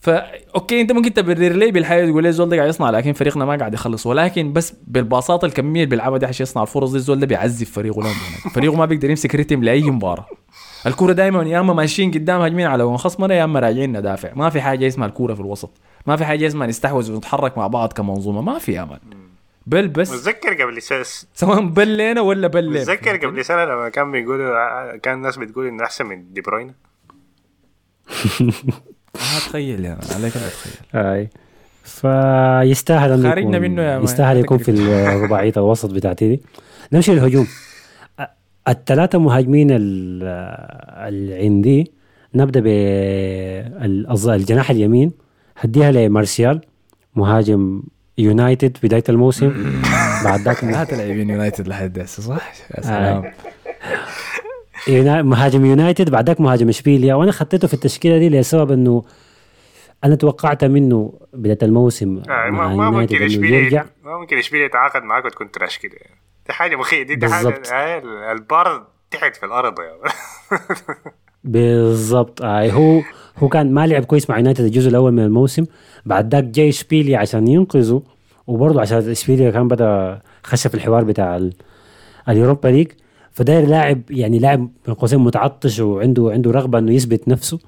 فا 0.00 0.22
okay 0.54 0.80
أنت 0.80 0.92
ممكن 0.92 1.14
تبرر 1.14 1.52
لي 1.52 1.70
بالحياة 1.70 2.06
تقول 2.06 2.22
لي 2.22 2.28
الزول 2.28 2.48
ده 2.48 2.56
قاعد 2.56 2.68
يصنع 2.68 2.90
لكن 2.90 3.12
فريقنا 3.12 3.44
ما 3.44 3.56
قاعد 3.56 3.74
يخلص. 3.74 4.06
ولكن 4.06 4.52
بس 4.52 4.74
بالباصات 4.86 5.44
الكمية 5.44 5.84
اللي 5.84 5.90
بيلعبها 5.90 6.18
دي 6.18 6.26
عشان 6.26 6.44
يصنع 6.44 6.62
الفرص 6.62 6.90
دي 6.90 6.96
الزول 6.96 7.20
ده 7.20 7.26
بيعذب 7.26 7.66
فريقه 7.66 8.02
فريقه 8.54 8.76
ما 8.76 8.84
بيقدر 8.84 9.10
يمسك 9.10 9.34
rhythm 9.34 9.64
لأي 9.64 9.90
مباراة. 9.90 10.26
الكورة 10.86 11.12
دائما 11.12 11.42
يا 11.42 11.60
أما 11.60 11.74
ماشيين 11.74 12.10
قدام 12.10 12.40
هاجمين 12.40 12.66
على 12.66 12.98
خصمنا 12.98 13.34
يا 13.34 13.44
أما 13.44 13.60
راجعين 13.60 13.98
ندافع. 13.98 14.34
ما 14.34 14.50
في 14.50 14.60
حاجة 14.60 14.86
اسمها 14.86 15.08
الكورة 15.08 15.34
في 15.34 15.40
الوسط. 15.40 15.70
ما 16.06 16.16
في 16.16 16.24
حاجة 16.24 16.46
اسمها 16.46 16.66
نستحوذ 16.66 17.12
ونتحرك 17.12 17.58
مع 17.58 17.66
بعض 17.66 17.92
كمنظومة. 17.92 18.40
ما 18.40 18.58
في 18.58 18.82
أمان. 18.82 18.98
بل 19.66 19.88
بس 19.88 20.12
متذكر 20.12 20.62
قبل 20.62 20.82
سنة 20.82 21.04
سواء 21.34 21.60
بلينا 21.60 22.20
ولا 22.20 22.48
بل 22.48 22.70
متذكر 22.70 23.26
قبل 23.26 23.44
سنة 23.44 23.64
لما 23.64 23.88
كان 23.88 24.12
بيقولوا 24.12 24.96
كان 24.96 25.14
الناس 25.14 25.36
بتقول 25.36 25.66
إنه 25.66 25.84
أحسن 25.84 26.06
من 26.06 26.32
دي 26.32 26.40
بروين 26.40 26.66
ما 29.14 29.38
تخيل 29.38 29.84
يا 29.84 29.90
مان 29.90 30.00
عليك 30.14 30.36
لا 30.36 30.48
تخيل 30.48 30.72
أي. 30.94 31.28
فيستاهل 31.84 33.12
انه 33.12 33.28
خارجنا 33.28 33.58
منه 33.58 33.82
يا 33.82 34.00
يستاهل 34.00 34.36
يكون 34.36 34.58
في 34.58 34.72
رباعيه 35.24 35.52
الوسط 35.56 35.90
بتاعتي 35.90 36.28
دي. 36.28 36.42
نمشي 36.92 37.12
للهجوم. 37.12 37.46
الثلاثة 38.68 39.18
مهاجمين 39.18 39.70
اللي 39.70 41.38
عندي 41.42 41.92
نبدأ 42.34 42.60
بالجناح 44.20 44.70
اليمين 44.70 45.12
هديها 45.56 45.92
لمارسيال 45.92 46.60
مهاجم 47.14 47.82
يونايتد 48.18 48.78
بداية 48.82 49.04
الموسم. 49.08 49.72
بعد 50.24 50.40
ذاك 50.40 50.56
ثلاثة 50.56 50.96
لاعبين 50.96 51.30
يونايتد 51.30 51.68
لحد 51.68 51.98
هسه 51.98 52.22
صح؟ 52.22 52.52
يا 52.76 52.82
سلام. 52.82 53.32
آه. 54.88 55.22
مهاجم 55.22 55.64
يونايتد 55.64 56.10
بعد 56.10 56.26
ذاك 56.26 56.40
مهاجم 56.40 56.68
إشبيليا. 56.68 57.14
وأنا 57.14 57.32
خطيته 57.32 57.68
في 57.68 57.74
التشكيلة 57.74 58.18
دي 58.18 58.28
لسبب 58.28 58.72
إنه 58.72 59.04
أنا 60.04 60.14
توقعت 60.14 60.64
منه 60.64 61.20
بداية 61.32 61.58
الموسم 61.62 62.22
آه 62.28 62.50
ما, 62.50 62.68
ما 62.68 62.90
ممكن 62.90 63.22
إشبيليا 63.22 63.86
ما 64.04 64.18
ممكن 64.18 64.38
إشبيليا 64.38 64.66
يتعاقد 64.66 65.02
معك 65.02 65.24
وتكون 65.24 65.50
تراش 65.50 65.78
كده 65.78 65.96
دي 66.46 66.52
حاجة 66.52 66.76
مخيفه 66.76 67.02
دي, 67.02 67.14
دي 67.16 67.28
حاجة 67.28 68.02
البار 68.32 68.86
تحت 69.10 69.36
في 69.36 69.46
الأرض 69.46 69.74
يا 69.80 69.92
مان. 70.02 70.12
بالضبط. 71.44 72.42
آه 72.42 72.70
هو 72.70 73.02
هو 73.38 73.48
كان 73.48 73.74
ما 73.74 73.86
لعب 73.86 74.04
كويس 74.04 74.30
مع 74.30 74.38
يونايتد 74.38 74.64
الجزء 74.64 74.88
الأول 74.88 75.12
من 75.12 75.24
الموسم. 75.24 75.64
بعد 76.06 76.34
ذاك 76.34 76.44
جاي 76.44 76.68
إشبيليا 76.68 77.18
عشان 77.18 77.48
ينقذه. 77.48 78.02
وبرضه 78.46 78.80
عشان 78.80 79.10
إشبيليا 79.10 79.50
كان 79.50 79.68
بدأ 79.68 80.20
خش 80.44 80.66
في 80.66 80.74
الحوار 80.74 81.04
بتاع 81.04 81.36
ال- 81.36 81.52
اليوروبا 82.28 82.68
ليج. 82.68 82.88
فداير 83.32 83.66
لاعب 83.68 84.00
يعني 84.10 84.38
لاعب 84.38 84.68
بين 84.86 84.94
قوسين 84.94 85.18
متعطش 85.18 85.80
وعنده 85.80 86.30
عنده 86.32 86.50
رغبة 86.50 86.78
إنه 86.78 86.92
يثبت 86.92 87.28
نفسه. 87.28 87.58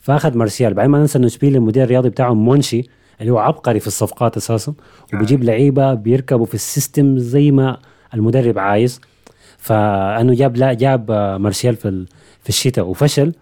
فأخذ 0.00 0.36
مارسيال. 0.36 0.74
بعدين 0.74 0.90
ما 0.90 0.98
ننسى 0.98 1.18
إنه 1.18 1.26
إشبيليا 1.26 1.58
المدير 1.58 1.82
الرياضي 1.84 2.08
بتاعهم 2.08 2.44
مونشي 2.44 2.82
اللي 3.20 3.32
هو 3.32 3.38
عبقري 3.38 3.80
في 3.80 3.86
الصفقات 3.86 4.36
أساسا. 4.36 4.74
وبيجيب 5.14 5.44
لعيبة 5.44 5.94
بيركبوا 5.94 6.46
في 6.46 6.54
ال 6.54 6.63
system 6.63 7.18
زي 7.18 7.50
ما 7.50 7.78
المدرب 8.14 8.58
عايز. 8.58 9.00
فأنه 9.58 10.34
جاب 10.34 10.56
لا 10.56 10.72
جاب 10.72 11.10
مارسيال 11.40 11.76
في 11.76 11.88
ال- 11.88 12.06
في 12.42 12.48
الشتاء 12.48 12.86
وفشل. 12.86 13.32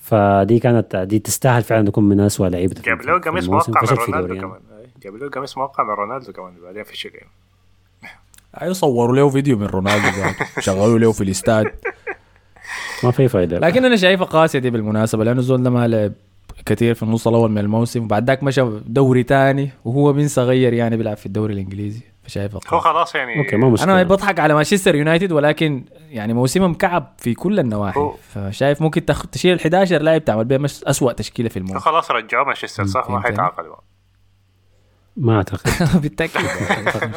فدي 0.00 0.58
كانت 0.58 0.96
دي 0.96 1.18
تستاهل 1.18 1.62
فعلا 1.62 1.86
تكون 1.86 2.04
من 2.04 2.20
اسوء 2.20 2.48
لعيبة 2.48 2.74
جاب 2.84 3.02
له 3.02 3.18
قميص. 3.18 3.48
موقع 3.48 3.82
من 3.82 3.88
رونالدو 3.88 4.34
يعني. 4.34 4.40
كمان. 4.40 4.60
جاب 5.02 5.14
له 5.16 5.28
قميص 5.30 5.58
موقع 5.58 5.84
من 5.84 5.90
رونالدو 5.90 6.32
كمان 6.32 6.52
بعدين 6.64 6.82
فشل 6.84 7.10
يعني. 7.14 7.28
أيوه 8.62 8.72
صوروا 8.72 9.16
له 9.16 9.28
فيديو 9.28 9.58
من 9.58 9.66
رونالدو 9.66 10.08
شغلوا 10.60 10.98
له 10.98 11.12
في 11.12 11.24
الاستاد. 11.24 11.66
ما 13.04 13.10
في 13.10 13.28
فايدة. 13.28 13.58
لكن 13.58 13.84
أنا 13.84 13.96
شايفها 13.96 14.26
قاسيه 14.26 14.58
دي 14.58 14.70
بالمناسبة 14.70 15.24
لأنه 15.24 15.38
الزول 15.40 15.62
ده 15.62 15.70
ما 15.70 15.88
لعب 15.88 16.12
كثير 16.66 16.94
في 16.94 17.02
النص 17.02 17.28
الأول 17.28 17.50
من 17.50 17.58
الموسم 17.58 18.04
وبعد 18.04 18.26
ذاك 18.26 18.42
مشى 18.42 18.62
دوري 18.86 19.22
تاني 19.22 19.70
وهو 19.84 20.12
من 20.12 20.28
صغير 20.28 20.72
يعني 20.72 20.96
بيلعب 20.96 21.16
في 21.16 21.26
الدوري 21.26 21.54
الإنجليزي. 21.54 22.00
فشايفها 22.32 22.60
هو. 22.68 22.78
خلاص 22.80 23.14
يعني 23.14 23.38
أوكي 23.38 23.56
ما 23.56 23.68
مشكلة. 23.70 23.92
أنا 23.94 24.02
بضحك 24.02 24.40
على 24.40 24.54
مانشستر 24.54 24.94
يونايتد 24.94 25.32
ولكن 25.32 25.84
يعني 26.10 26.32
موسمهم 26.34 26.74
كعب 26.74 27.14
في 27.18 27.34
كل 27.34 27.58
النواحي. 27.58 28.00
هو- 28.00 28.14
فشايف 28.34 28.82
ممكن 28.82 29.04
تخ... 29.04 29.26
تشيل 29.26 29.52
ال 29.52 29.60
11 29.60 30.02
لاعب 30.02 30.24
تعمل 30.24 30.44
بهم 30.44 30.64
اسوء 30.64 31.12
تشكيلة 31.12 31.48
في 31.48 31.56
الموسم. 31.56 31.78
خلاص 31.78 32.10
رجعوه 32.10 32.44
مانشستر 32.46 32.86
صح؟ 32.86 33.00
ما 33.00 33.02
فهمتني؟ 33.06 33.22
حيتعاقد 33.30 33.64
ما 35.16 35.36
أعتقد. 35.36 35.70
بالتأكيد. 36.02 36.42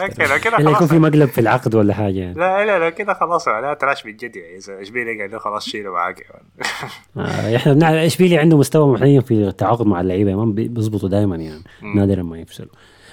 أوكي 0.02 0.24
لو 0.24 0.40
كده 0.40 0.58
الا 0.58 0.62
يكون 0.62 0.76
خلاص. 0.76 0.90
في 0.90 1.00
مقلب 1.00 1.30
في 1.30 1.42
العقد 1.42 1.76
ولا 1.76 1.94
حاجة 1.94 2.20
يعني. 2.20 2.34
لا 2.40 2.66
لا 2.66 2.80
لو 2.86 2.92
كده 2.96 3.14
خلاص 3.14 3.48
لا 3.48 3.74
trash 3.74 4.04
بالجد 4.04 4.36
يعني. 4.36 4.58
إذا 4.58 4.82
اشبيليا 4.82 5.22
قال 5.22 5.32
له 5.32 5.40
خلاص 5.40 5.66
شيله 5.70 5.92
معاك 5.92 6.20
يا 6.20 6.26
man. 6.34 6.46
آه 7.28 7.56
إحنا 7.56 7.74
بنعرف 7.74 7.96
اشبيليا 7.96 8.38
عنده 8.38 8.58
مستوى 8.58 8.94
محترم 8.94 9.22
في 9.22 9.34
التعاقد 9.34 9.86
مع 9.88 10.02
اللعيبة 10.02 10.36
ما 10.36 10.46
بي- 10.46 10.68
بيظبطوا 10.68 11.10
دائما 11.10 11.36
يعني. 11.36 11.64
نادرا 11.96 12.24
ما 12.24 12.40
يفشلوا. 12.40 12.70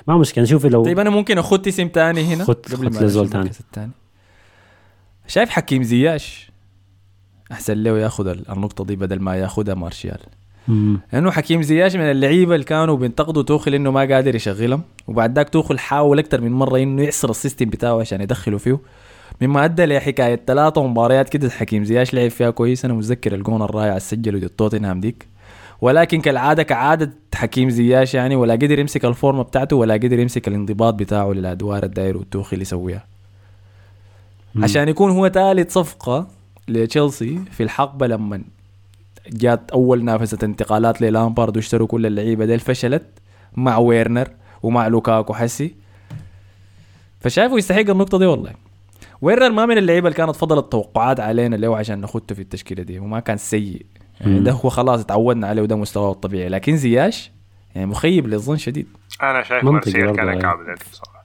ما 0.09 0.17
مشكلة 0.19 0.45
نشوف 0.45 0.67
لو 0.67 0.85
طيب 0.85 0.99
أنا 0.99 1.11
ممكن 1.11 1.39
اخد 1.39 1.67
اسم 1.67 1.89
تاني 1.89 2.25
هنا؟ 2.35 2.45
خد- 2.45 2.67
قبل 2.75 2.85
ما 2.95 2.99
الزول 3.01 3.29
تاني. 3.29 3.51
التاني. 3.61 3.91
شايف 5.27 5.51
حكيم 5.51 5.83
زياش؟ 5.83 6.51
أحسن 7.53 7.83
له 7.83 7.99
ياخذ 7.99 8.27
ال- 8.27 8.51
النقطة 8.51 8.85
دي 8.85 8.97
بدل 8.97 9.21
ما 9.21 9.37
ياخذها 9.37 9.75
مارشال. 9.75 10.19
لأنه 11.13 11.31
حكيم 11.31 11.63
زياش 11.63 11.97
من 11.97 12.03
اللعيبة 12.03 12.55
اللي 12.55 12.65
كانوا 12.65 12.97
بينتقدوا 12.97 13.43
توخل 13.43 13.75
إنه 13.75 13.91
ما 13.91 14.01
قادر 14.01 14.35
يشغلهم 14.35 14.83
وبعد 15.09 15.35
ذاك 15.39 15.49
توخل 15.49 15.79
حاول 15.79 16.19
أكثر 16.19 16.41
من 16.41 16.51
مرة 16.53 16.79
إنه 16.79 17.03
يعصر 17.03 17.31
ال 17.31 17.36
system 17.36 17.65
بتاعه 17.71 18.01
عشان 18.01 18.21
يدخله 18.21 18.59
فيه. 18.59 18.79
مما 19.41 19.65
أدى 19.65 19.85
لحكاية 19.85 20.41
ثلاثة 20.47 20.87
مباريات 20.87 21.29
كده 21.29 21.51
حكيم 21.51 21.85
زياش 21.85 22.15
لعب 22.15 22.31
فيها 22.31 22.51
كويس. 22.51 22.85
أنا 22.85 22.95
متذكر 22.95 23.35
الجون 23.35 23.63
الرائع 23.63 23.89
اللي 23.89 24.01
سجله 24.01 24.39
ضد 24.39 24.49
توتنهام 24.49 25.01
ديك. 25.01 25.27
ولكن 25.83 26.21
كالعادة 26.21 26.63
كعادة 26.63 27.13
حكيم 27.35 27.71
زياش 27.71 28.15
يعني 28.15 28.37
ولا 28.37 28.55
قدر 28.55 28.79
يمسك 28.79 29.05
ال 29.05 29.11
form 29.11 29.36
ة 29.36 29.43
بتاعته 29.43 29.77
ولا 29.77 29.95
قدر 29.95 30.19
يمسك 30.19 30.49
الانضباط 30.49 30.95
بتاعه 30.95 31.33
للأدوار 31.33 31.83
الداير 31.83 32.17
والتوخل 32.17 32.63
يسويها 32.63 33.05
مم. 34.55 34.65
عشان 34.65 34.89
يكون 34.89 35.11
هو 35.11 35.29
ثالث 35.29 35.73
صفقة 35.73 36.27
لتشيلسي 36.69 37.41
في 37.51 37.63
الحقبة 37.63 38.07
لما 38.07 38.43
جات 39.33 39.71
أول 39.71 40.05
نافذه 40.05 40.45
انتقالات 40.45 41.01
للامبارد 41.01 41.57
واشتروا 41.57 41.87
كل 41.87 42.07
اللعيبة 42.07 42.45
ديل 42.45 42.61
فشلت 42.61 43.03
مع 43.57 43.79
ويرنر 43.79 44.29
ومع 44.63 44.89
لوكاكو 44.89 45.35
حسي 45.35 45.75
فشايفه 47.21 47.59
يستحق 47.59 47.91
النقطة 47.91 48.19
دي 48.19 48.27
والله 48.27 48.53
ويرنر 49.23 49.51
ما 49.51 49.67
من 49.67 49.79
اللعيبة 49.79 50.09
اللي 50.09 50.17
كانت 50.17 50.37
فضلت 50.37 50.65
التوقعات 50.65 51.21
علينا 51.21 51.57
اللي 51.57 51.67
هو 51.67 51.75
عشان 51.75 52.01
نخته 52.01 52.35
في 52.35 52.43
التشكيلة 52.43 52.83
دي 52.83 52.99
وما 52.99 53.21
كان 53.21 53.37
سيء. 53.37 53.87
ده 54.27 54.53
هو 54.53 54.69
خلاص 54.69 55.05
تعودنا 55.07 55.47
عليه 55.47 55.63
وده 55.63 55.77
مستواه 55.77 56.13
الطبيعي. 56.13 56.49
لكن 56.49 56.77
زياش 56.77 57.31
يعني 57.75 57.87
مخيب 57.87 58.27
للظن 58.27 58.57
شديد. 58.57 58.87
أنا 59.23 59.43
شايف 59.43 59.65
منطقي 59.65 59.73
مارسيال 59.93 60.17
كان 60.17 60.29
أيوة. 60.29 60.41
كعب 60.43 60.59
ذاك 60.67 60.79
بصراحة. 60.93 61.25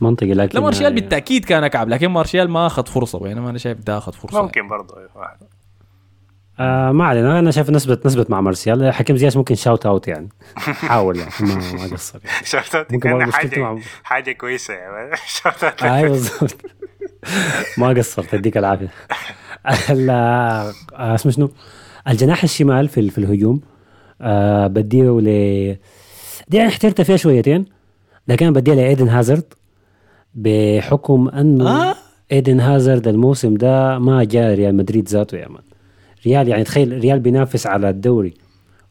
منطقي 0.00 0.34
لكن 0.34 0.58
لا 0.58 0.64
مارشال 0.64 0.86
آه، 0.86 0.88
بالتأكيد 0.88 1.44
كان 1.44 1.64
أكعب 1.64 1.88
لكن 1.88 2.08
مارشال 2.08 2.50
ما 2.50 2.66
أخذ 2.66 2.86
فرصة 2.86 3.18
بينما 3.18 3.50
أنا 3.50 3.58
شايف 3.58 3.78
ده 3.78 3.98
أخذ 3.98 4.12
فرصة. 4.12 4.42
ممكن 4.42 4.68
برضه 4.68 4.98
أيوة، 4.98 5.08
واحد. 5.14 5.36
آه 6.60 6.92
ما 6.92 7.04
علينا. 7.04 7.38
أنا 7.38 7.50
شايف 7.50 7.70
نسبه 7.70 7.98
نسبة 8.04 8.26
مع 8.28 8.40
مارسيال. 8.40 8.92
حكيم 8.94 9.16
زياش 9.16 9.36
ممكن 9.36 9.54
shout 9.54 9.86
out 9.86 10.08
يعني. 10.08 10.28
حاول 10.88 11.16
يعني 11.18 11.30
ما 11.40 11.54
ما 11.54 11.94
قصر 11.94 12.18
يعني. 12.24 12.46
شفت 12.52 12.76
ممكن 12.76 12.98
كان 12.98 13.32
حاجة 13.32 13.60
مع 13.60 13.78
حاجة 14.02 14.32
كويسة 14.32 14.74
يا 14.74 14.90
man. 14.90 15.10
شفت 15.26 15.82
أيوه 15.82 16.08
بالضبط. 16.08 16.56
ما 17.78 17.88
قصرت 17.88 18.34
يديك 18.34 18.56
العافية. 18.56 18.88
ال- 19.90 20.10
آه، 20.10 21.14
اسمه 21.14 21.32
شنو؟ 21.32 21.50
الجناح 22.08 22.42
الشمال 22.42 22.88
في 22.88 23.10
في 23.10 23.18
الهجوم 23.18 23.60
آه 24.20 24.66
بديه 24.66 25.20
ل 25.20 25.24
دي 26.48 26.56
يعني 26.56 26.68
احترت 26.68 27.00
فيها 27.00 27.16
شويتين 27.16 27.64
لكن 28.28 28.46
أنا 28.46 28.54
بديها 28.54 28.74
لإيدن 28.74 29.08
هازارد 29.08 29.44
بحكم 30.34 31.28
أنه 31.28 31.68
آه؟ 31.68 31.94
إيدن 32.32 32.60
هازارد 32.60 33.08
الموسم 33.08 33.54
ده 33.54 33.98
ما 33.98 34.24
جاء 34.24 34.54
ريال 34.54 34.74
مدريد 34.76 35.08
ذاته 35.08 35.38
يا 35.38 35.48
man 35.48 35.62
ريال 36.26 36.48
يعني 36.48 36.64
تخيل 36.64 36.98
ريال 36.98 37.20
بينافس 37.20 37.66
على 37.66 37.90
الدوري 37.90 38.34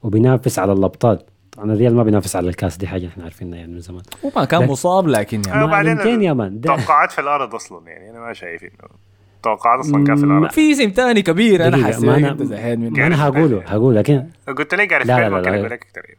وبينافس 0.04 0.60
على 0.60 0.74
الأبطال. 0.74 1.20
طبعا 1.52 1.74
الريال 1.74 1.96
ما 1.96 2.04
بينافس 2.04 2.36
على 2.36 2.50
الكاس 2.50 2.78
دي 2.78 2.88
حاجة 2.88 3.08
إحنا 3.08 3.24
عارفينها 3.24 3.60
يعني 3.60 3.74
من 3.74 3.80
زمان. 3.80 4.02
وما 4.24 4.46
كان 4.46 4.68
مصاب 4.68 5.08
لكن 5.08 5.42
يعني. 5.48 5.58
آه، 5.58 5.60
ما 5.60 5.66
وبعدين 5.66 5.92
يمكن 5.92 6.24
يا 6.24 6.34
مان 6.34 6.62
توقعات 6.62 7.12
في 7.12 7.22
الأرض 7.22 7.56
أصلا 7.56 7.88
يعني 7.88 8.10
أنا 8.10 8.20
ما 8.20 8.34
شايف 8.34 8.64
إنه 8.64 8.90
توقعات 9.44 9.80
أصلا 9.80 10.04
كان 10.04 10.48
في 10.48 10.72
اسم 10.72 10.90
تاني 10.90 11.22
كبير 11.22 11.68
أنا 11.68 11.78
ما 11.78 12.22
أنا- 12.22 12.26
إنت 12.26 12.44
زهقان 12.44 12.80
منه. 12.80 12.90
ما 12.90 13.08
أنا 13.08 13.24
هقوله 13.24 13.62
هقول 13.66 13.96
لكن 13.96 14.24
قلت 14.58 14.74
لي 14.74 14.88
لا، 15.08 15.16
بيل 15.16 15.24
لا، 15.24 15.30
ممكن 15.38 15.52
لا. 15.52 15.56
أقول 15.60 15.70
لك 15.70 15.86
أكثر 15.96 16.16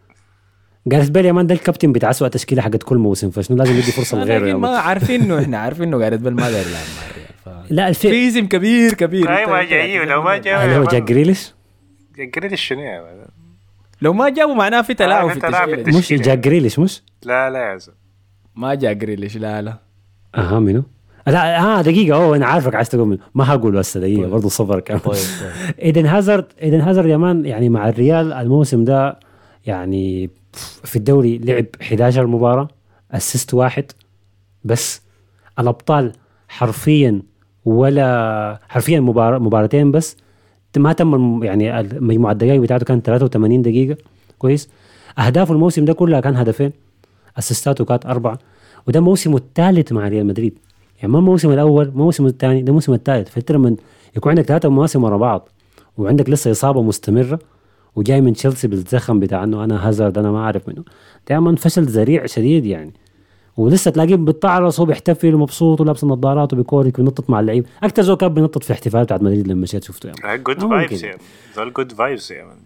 جاريث 0.87 1.09
بيل 1.09 1.25
يا 1.27 1.33
man 1.33 1.47
ده 1.47 1.55
الكابتن 1.55 1.93
بتاع 1.93 2.11
اسوء 2.11 2.29
تشكيلة 2.29 2.63
حقت 2.63 2.83
كل 2.83 2.97
موسم 2.97 3.31
فشنو 3.31 3.57
لازم 3.57 3.73
يدي 3.73 3.93
فرصة 3.93 4.19
لغيره 4.19 4.57
ما 4.57 4.79
إنه 5.23 5.43
إحنا 5.43 5.59
عارفين 5.59 5.89
إنه 5.89 5.99
جاريث 5.99 6.21
بيل 6.21 6.35
ما 6.35 6.51
داير 6.51 6.67
يلعب 6.67 6.83
لا 7.71 7.89
الفي 7.89 8.11
في 8.11 8.29
اسم 8.29 8.47
كبير 8.47 8.95
كبير. 8.95 9.37
أيوه 9.37 9.63
أنت- 9.63 9.71
جاي 9.71 10.01
ولو 10.01 10.23
ما 10.23 10.37
اللي 10.65 10.77
هو 10.77 10.85
جاك 10.85 11.03
جريليش؟ 11.03 11.53
جريليش 12.19 12.61
شنو 12.61 12.81
يا؟ 12.81 13.27
لو 14.03 14.13
ما 14.13 14.29
جابوا 14.29 14.55
معناه 14.55 14.83
في 14.83 14.95
تلاعب 14.95 15.29
في 15.31 15.35
التشكيلة. 15.75 15.99
مش 15.99 16.13
جاك 16.13 16.39
جريليش 16.39 16.79
مش؟ 16.79 17.03
لا 17.23 17.51
لا 17.51 17.59
يا 17.73 17.77
زلمة. 17.77 17.97
ما 18.57 18.75
جاء 18.75 18.93
جريليش 18.93 19.37
لا 19.37 19.63
لا. 19.63 19.79
أها 20.35 20.59
منو؟ 20.59 20.83
لا 21.27 21.61
آه 21.79 21.83
دقيقة. 21.83 22.17
أوه 22.17 22.37
أنا 22.37 22.47
عارفك 22.47 22.75
عايز 22.75 22.89
تقول 22.89 23.19
ما 23.35 23.51
هقول 23.51 23.79
هسه 23.79 24.01
دقيقة 24.01 24.23
طيب. 24.23 24.31
برضه 24.31 24.49
صبر 24.49 24.81
كمان. 24.81 25.01
طيب 25.01 25.15
طيب. 25.15 25.75
إيدن 25.83 26.07
هازارد 26.07 26.45
إيدن 26.63 26.81
هازارد 26.81 27.09
يا 27.09 27.17
man 27.17 27.45
يعني 27.47 27.69
مع 27.69 27.89
الريال 27.89 28.33
الموسم 28.33 28.85
ده 28.85 29.19
يعني 29.67 30.31
في 30.85 30.97
الدوري 30.97 31.39
لعب 31.39 31.67
11 31.83 32.27
مباراة 32.27 32.69
أسيست 33.13 33.55
واحد 33.55 33.85
بس. 34.65 35.03
الأبطال 35.59 36.13
حرفيا 36.49 37.23
ولا 37.65 38.59
حرفيا 38.69 39.01
مباراة 39.01 39.39
مباراتين 39.39 39.91
بس. 39.93 40.17
ما 40.77 40.93
تم 40.93 41.45
يعني 41.45 41.81
المجموعة 41.81 42.33
الدقائق 42.33 42.61
بتاعته 42.61 42.85
كانت 42.85 43.07
83 43.07 43.63
دقيقة. 43.63 43.97
كويس. 44.39 44.69
اهدافه 45.19 45.55
الموسم 45.55 45.85
ده 45.85 45.93
كلها 45.93 46.21
كان 46.21 46.37
هدفين. 46.37 46.73
أسيستاته 47.39 47.85
كانت 47.85 48.07
أربعة. 48.07 48.39
وده 48.89 49.01
موسمه 49.01 49.37
الثالث 49.37 49.93
مع 49.93 50.09
ريال 50.09 50.27
مدريد. 50.27 50.59
يعني 51.03 51.13
ما 51.13 51.19
الموسم 51.19 51.51
الأول 51.53 51.85
ما 51.85 51.91
الموسم 51.93 52.27
الثاني 52.27 52.63
ده 52.63 52.69
الموسم 52.69 52.93
الثالث. 52.93 53.29
فانت 53.29 53.53
لما 53.53 53.77
يكون 54.17 54.31
عندك 54.31 54.45
ثلاثة 54.45 54.69
مواسم 54.69 55.05
ورا 55.05 55.17
بعض 55.17 55.49
وعندك 55.99 56.31
لسه 56.31 56.51
إصابة 56.51 56.83
مستمرة 56.83 57.39
وجاي 57.97 58.21
من 58.21 58.33
تشيلسي 58.33 58.69
بالزخم 58.69 59.21
بتاع 59.21 59.45
إنه 59.45 59.65
أنا 59.65 59.89
هازارد 59.89 60.19
أنا 60.19 60.31
ما 60.33 60.39
أعرف 60.39 60.69
منه. 60.69 60.85
دائما 61.29 61.57
فشل 61.57 61.83
ذريع 61.83 62.27
شديد 62.27 62.67
يعني. 62.67 62.93
ولسه 63.57 63.91
تلاقيه 63.91 64.17
بيتعرص 64.17 64.79
وهو 64.79 64.87
بيحتفل 64.87 65.35
ومبسوط 65.35 65.81
ولابس 65.81 66.03
النظارات 66.05 66.53
وبيكورك 66.53 66.99
وينطط 66.99 67.31
مع 67.31 67.41
اللعيب. 67.41 67.67
أكثر 67.83 68.03
زول 68.03 68.17
كان 68.17 68.35
بينطط 68.35 68.63
في 68.65 68.73
احتفال 68.73 69.05
بتاعت 69.05 69.23
مدريد 69.23 69.49
لما 69.49 69.61
مشيت 69.61 69.85
شفته 69.85 70.07
يعني. 70.07 70.43
good 70.43 70.63
آه،. 70.63 70.69
vibes 70.69 71.03
يا 71.03 71.09
man. 71.09 71.19
دول 71.57 71.73
good 71.73 71.93
vibes 71.93 72.31
يا 72.31 72.45
man 72.45 72.57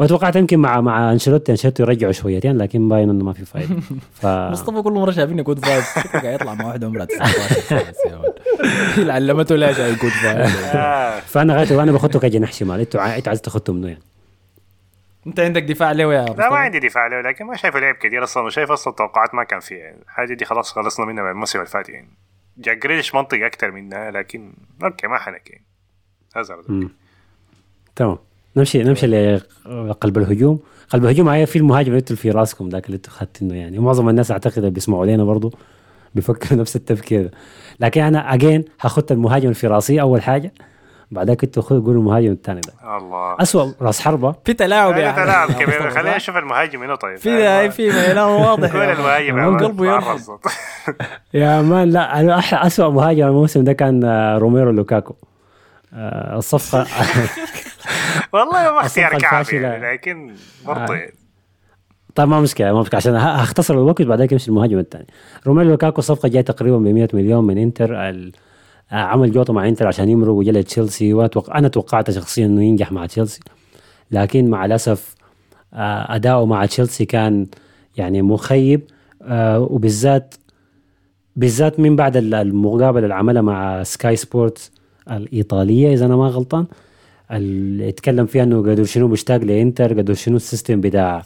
وأتوقعت 0.00 0.36
يمكن 0.36 0.58
مع 0.58 0.80
مع 0.80 1.12
أنشيلوتي 1.12 1.52
أنشيلوتي 1.52 1.82
يرجعوا 1.82 2.12
شويتين 2.12 2.58
لكن 2.58 2.88
باين 2.88 3.10
انه 3.10 3.24
ما 3.24 3.32
في 3.32 3.44
فايدة. 3.44 3.76
ف 4.12 4.26
مصطفى 4.52 4.82
كل 4.82 4.92
مرة 4.92 5.10
شايفينه 5.10 5.42
good 5.42 5.64
vibes 5.64 5.98
قاعد 6.12 6.34
يطلع 6.34 6.54
مع 6.54 6.66
واحد 6.66 6.84
عمرها 6.84 7.04
19 7.04 7.60
سنة. 7.60 7.78
يا 8.12 8.16
ولد. 8.16 8.34
اللي 8.98 9.12
علمته 9.12 9.72
شيء 9.72 9.88
good 9.88 10.10
vibes 10.10 10.50
آه، 10.74 11.20
فأنا 11.20 11.56
غايته 11.56 11.82
أنا 11.82 11.92
باخذته 11.92 12.18
كجناح 12.18 12.52
شمال. 12.52 12.80
إنتوا 12.80 13.00
عا- 13.00 13.16
انت 13.18 13.28
عايز 13.28 13.40
تاخذته 13.40 13.72
منه 13.72 13.88
يعني. 13.88 14.00
انت 15.26 15.40
عندك 15.40 15.62
دفاع 15.62 15.92
له 15.92 16.14
يا 16.14 16.24
لا 16.24 16.50
ما 16.50 16.56
عندي 16.56 16.78
دفاع 16.78 17.06
له 17.06 17.20
لكن 17.20 17.44
ما 17.44 17.56
شايفه 17.56 17.80
لعب 17.80 17.94
كثير 17.94 18.24
أصلا 18.24 18.42
وشايف 18.42 18.70
أصلا 18.70 18.90
التوقعات 18.90 19.34
ما 19.34 19.44
كان 19.44 19.60
فيها 19.60 19.78
يعني 19.78 20.02
الحاجة 20.02 20.34
دي 20.34 20.44
خلاص 20.44 20.72
خلصنا 20.72 21.06
منها 21.06 21.22
من 21.24 21.30
الموسم 21.30 21.58
اللي 21.58 21.70
فات 21.70 21.88
يعني. 21.88 22.08
جاك 22.58 22.82
جريليش 22.82 23.14
منطقي 23.14 23.46
أكثر 23.46 23.70
منها 23.70 24.10
لكن 24.10 24.52
أوكي 24.84 25.06
ما 25.06 25.18
حنكي 25.18 25.60
هازارد 26.36 26.64
مم. 26.70 26.90
تمام. 27.96 28.18
نمشي 28.56 28.82
نمشي 28.82 29.06
لقلب 29.06 30.18
الهجوم. 30.18 30.60
قلب 30.90 31.04
الهجوم 31.04 31.28
هي 31.28 31.46
في 31.46 31.56
المهاجم 31.56 31.92
اللي 31.92 32.16
في 32.16 32.30
راسكم 32.30 32.68
ذاك 32.68 32.86
اللي 32.86 32.96
أنتوا 32.96 33.12
خدتينه 33.12 33.54
يعني. 33.54 33.78
معظم 33.78 34.08
الناس 34.08 34.30
أعتقد 34.30 34.58
اللي 34.58 34.70
بيسمعوا 34.70 35.06
لنا 35.06 35.24
برضه 35.24 35.52
بيفكروا 36.14 36.58
نفس 36.60 36.76
التفكير. 36.76 37.22
ده 37.22 37.30
لكن 37.80 38.00
أنا 38.00 38.34
اجين 38.34 38.64
هاخد 38.80 39.12
المهاجم 39.12 39.48
الفراسي 39.48 40.00
أول 40.00 40.22
حاجة. 40.22 40.52
بعدك 41.10 41.44
أنتوا 41.44 41.62
خذوا 41.62 41.80
قولوا 41.86 42.00
المهاجم 42.02 42.32
الثاني 42.32 42.60
ده 42.60 42.96
الله 42.96 43.36
اسوء 43.40 43.74
رأس 43.80 44.00
حربة 44.00 44.34
في 44.44 44.54
تلاعب 44.54 44.92
أحمد. 44.98 45.24
تلاعب 45.24 45.52
كبير 45.52 45.90
خلينا؟ 45.96 46.16
نشوف 46.16 46.36
المهاجم 46.36 46.82
هنا 46.82 46.94
طيب 46.94 47.16
في 47.16 47.70
في 47.70 47.86
ميلان 47.86 48.18
واضح 48.18 48.72
كل 48.72 48.78
يا 48.78 48.92
المهاجم 48.92 49.36
مان. 49.36 49.56
قلبه. 49.58 50.02
يا 51.34 51.62
مان 51.62 51.90
لا 51.90 52.20
أنا 52.20 52.40
أح- 52.40 52.54
اسوء 52.64 52.90
مهاجم 52.90 53.26
الموسم 53.26 53.64
ده 53.64 53.72
كان 53.72 54.04
آه، 54.04 54.38
روميرو 54.38 54.70
لوكاكو 54.70 55.14
آه، 55.94 56.36
الصفقة 56.38 56.86
والله 58.32 58.72
ما 58.72 58.80
اختيار 58.80 59.06
الصفقة 59.12 59.18
كعب 59.30 59.40
الفاشلة. 59.40 59.68
يعني 59.68 59.92
لكن 59.92 60.34
برضه 60.66 60.92
آه. 60.94 60.96
يعني. 60.96 61.14
طيب 62.14 62.28
ما 62.28 62.40
مشكلة 62.40 62.72
ما 62.72 62.80
مشكلة 62.80 62.96
عشان 62.98 63.14
هختصر 63.16 63.74
الوقت 63.74 64.02
بعدين 64.02 64.28
يمشي 64.32 64.48
المهاجم 64.48 64.78
الثاني 64.78 65.06
روميلو 65.46 65.70
لوكاكو 65.70 66.00
صفقة 66.00 66.28
جاية 66.28 66.42
تقريبا 66.42 66.76
ب 66.76 66.80
100 66.82 67.08
مليون 67.12 67.44
من 67.46 67.58
إنتر 67.58 68.08
ال- 68.08 68.32
آه، 68.34 68.47
عمل 68.92 69.32
جوطه 69.32 69.52
مع 69.52 69.68
انتر 69.68 69.86
عشان 69.86 70.08
يمرق 70.08 70.32
وجا 70.32 70.52
لتشيلسي 70.52 71.14
وأتوقع 71.14 71.58
أنا 71.58 71.68
توقعت 71.68 72.10
شخصيا 72.10 72.46
إنه 72.46 72.64
ينجح 72.64 72.92
مع 72.92 73.06
تشيلسي. 73.06 73.40
لكن 74.10 74.50
مع 74.50 74.64
الأسف 74.64 75.14
آه، 75.74 76.14
أداؤه 76.14 76.46
مع 76.46 76.66
تشيلسي 76.66 77.04
كان 77.04 77.46
يعني 77.96 78.22
مخيب. 78.22 78.80
آه، 79.22 79.60
وبالذات 79.60 80.34
بالذات 81.36 81.80
من 81.80 81.96
بعد 81.96 82.16
ال- 82.16 82.34
المقابلة 82.34 83.02
اللي 83.04 83.14
عملها 83.14 83.42
مع 83.42 83.82
سكاي 83.82 84.16
سبورتس 84.16 84.72
الإيطالية 85.10 85.92
إذا 85.94 86.06
أنا 86.06 86.16
ما 86.16 86.28
غلطان. 86.28 86.66
اللي 87.30 87.88
اتكلم 87.88 88.26
فيها 88.26 88.42
إنه 88.42 88.58
قدر 88.62 88.84
شنو 88.84 89.08
مشتاق 89.08 89.36
لإنتر 89.36 89.98
قدر 89.98 90.14
شنو 90.14 90.36
السيستم 90.36 90.80
بتاع 90.80 91.22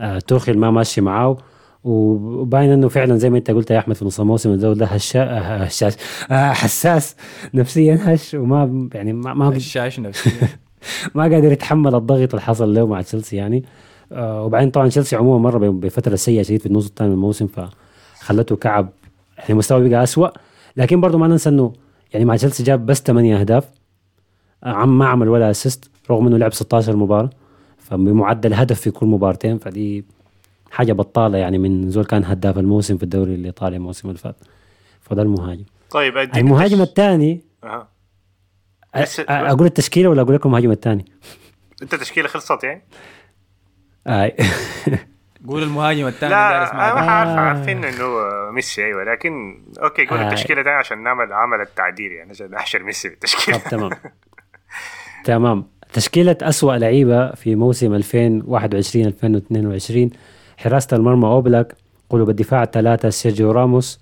آه 0.00 0.18
توخيل 0.18 0.58
ما 0.58 0.70
ماشي 0.70 1.00
معاه. 1.00 1.36
وباين 1.84 2.70
إنه 2.70 2.88
فعلا 2.88 3.16
زي 3.16 3.30
ما 3.30 3.38
أنت 3.38 3.50
قلت 3.50 3.70
يا 3.70 3.78
أحمد 3.78 3.96
في 3.96 4.04
نص 4.04 4.20
الموسم 4.20 4.50
الزول 4.52 4.78
ده 4.78 4.86
هشا 4.86 5.24
هشاش. 5.66 5.94
آه 6.30 6.52
حساس 6.52 7.16
نفسيا 7.54 7.98
هش 8.02 8.34
وما 8.34 8.88
يعني 8.94 9.12
ما 9.12 9.34
ما, 9.34 9.48
الشاش 9.48 10.00
نفسيا. 10.00 10.48
ما 11.14 11.22
قادر 11.22 11.52
يتحمل 11.52 11.94
الضغط 11.94 12.28
اللي 12.34 12.40
حصل 12.40 12.74
له 12.74 12.86
مع 12.86 13.02
تشيلسي 13.02 13.36
يعني. 13.36 13.64
آه 14.12 14.44
وبعدين 14.44 14.70
طبعا 14.70 14.88
تشيلسي 14.88 15.16
عموما 15.16 15.50
مر 15.50 15.70
بفترة 15.70 16.16
سيئة 16.16 16.42
شديد 16.42 16.60
في 16.60 16.66
النص 16.66 16.86
الثاني 16.86 17.10
من 17.10 17.16
الموسم 17.16 17.46
فخلته 17.46 18.56
كعب. 18.56 18.88
يعني 19.38 19.54
مستواه 19.54 19.88
بقى 19.88 20.02
اسوء 20.02 20.30
لكن 20.76 21.00
برضه 21.00 21.18
ما 21.18 21.28
ننسى 21.28 21.48
إنه 21.48 21.72
يعني 22.12 22.24
مع 22.24 22.36
تشيلسي 22.36 22.62
جاب 22.62 22.86
بس 22.86 23.02
8 23.02 23.40
أهداف. 23.40 23.68
آه، 24.64 24.68
عم 24.68 24.98
ما 24.98 25.06
عمل 25.06 25.28
ولا 25.28 25.50
اسيست 25.50 25.90
رغم 26.10 26.26
إنه 26.26 26.36
لعب 26.36 26.52
16 26.52 26.96
مباراة. 26.96 27.30
فبمعدل 27.78 28.54
هدف 28.54 28.80
في 28.80 28.90
كل 28.90 29.06
مباراتين 29.06 29.58
فدي 29.58 30.04
حاجة 30.72 30.92
بطالة 30.92 31.38
يعني 31.38 31.58
من 31.58 31.90
زول 31.90 32.04
كان 32.04 32.24
هداف 32.24 32.58
الموسم 32.58 32.96
في 32.96 33.02
الدوري 33.02 33.34
الايطالي 33.34 33.76
الموسم 33.76 34.08
اللي 34.08 34.18
فات 34.18 34.36
فده 35.00 35.22
المهاجم 35.22 35.64
طيب 35.90 36.18
المهاجم 36.18 36.76
التش- 36.84 36.88
الثاني 36.88 37.40
أها. 37.64 37.88
أ- 38.96 39.00
بس- 39.02 39.20
أ- 39.20 39.24
أقول 39.28 39.66
التشكيلة 39.66 40.08
ولا 40.08 40.22
أقول 40.22 40.34
لكم 40.34 40.48
المهاجم 40.48 40.70
الثاني؟ 40.70 41.04
أنت 41.82 41.94
تشكيلة 41.94 42.28
خلصت 42.28 42.64
يعني؟ 42.64 42.82
آي 44.06 44.36
قول 45.48 45.62
المهاجم 45.62 46.06
الثاني 46.06 46.32
لا 46.32 46.72
أنا 46.72 47.10
عارف 47.10 47.30
آه. 47.30 47.40
عارفين 47.40 47.84
إنه 47.84 48.06
ميسي 48.50 48.84
أيوه 48.84 49.04
لكن 49.04 49.62
أوكي 49.82 50.06
قول 50.06 50.18
آه. 50.18 50.28
التشكيلة 50.28 50.62
تاني 50.62 50.76
عشان 50.76 51.02
نعمل 51.02 51.32
عمل 51.32 51.60
التعديل 51.60 52.12
يعني 52.12 52.30
عشان 52.30 52.50
نحشر 52.54 52.82
ميسي 52.82 53.08
في 53.08 53.14
التشكيله 53.14 53.58
طب 53.58 53.70
تمام 53.70 53.90
تمام 55.24 55.64
تشكيلة 55.92 56.36
أسوأ 56.42 56.74
لعيبة 56.76 57.34
في 57.34 57.54
موسم 57.54 57.94
2021 57.94 59.06
2022 59.06 60.10
حراسة 60.62 60.96
المرمى 60.96 61.26
أوبلاك 61.26 61.76
قلوب 62.10 62.30
الدفاع 62.30 62.62
الثلاثة 62.62 63.10
سيرجيو 63.10 63.50
راموس 63.50 64.00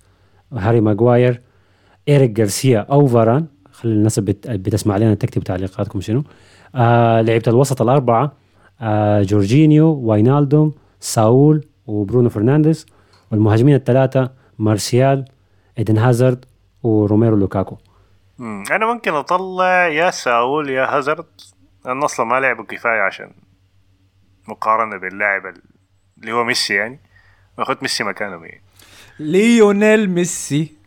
هاري 0.53 0.81
ماغواير 0.81 1.41
إيريك 2.07 2.31
جارسيا 2.31 2.79
أو 2.79 3.07
فاران. 3.07 3.45
خلي 3.71 3.93
الناس 3.93 4.19
بت... 4.19 4.49
بتسمع 4.49 4.97
لنا 4.97 5.13
تكتب 5.13 5.43
تعليقاتكم 5.43 6.01
شنو. 6.01 6.23
آه 6.75 7.21
لعيبة 7.21 7.43
الوسط 7.47 7.81
الأربعة 7.81 8.31
آه 8.81 9.21
جورجينيو 9.21 9.93
واينالدوم 9.93 10.73
ساول 10.99 11.65
وبرونو 11.87 12.29
فرنانديز. 12.29 12.85
والمهاجمين 13.31 13.75
الثلاثة 13.75 14.29
مارسيال 14.59 15.25
إيدن 15.77 15.97
هازارد 15.97 16.45
وروميرو 16.83 17.35
لوكاكو. 17.35 17.77
أنا 18.71 18.93
ممكن 18.93 19.13
أطلع 19.13 19.87
يا 19.87 20.11
ساول 20.11 20.69
يا 20.69 20.97
هازارد. 20.97 21.25
لأن 21.85 22.03
أصلا 22.03 22.25
ما 22.25 22.39
لعبوا 22.39 22.65
كفاية 22.65 23.01
عشان 23.01 23.31
مقارنة 24.47 24.97
باللاعب 24.97 25.53
اللي 26.21 26.31
هو 26.31 26.43
ميسي 26.43 26.73
يعني. 26.73 26.99
واخذت 27.57 27.81
ميسي 27.81 28.03
مكانهم 28.03 28.43
يعني 28.45 28.61
ليونيل 29.19 30.09
ميسي. 30.09 30.81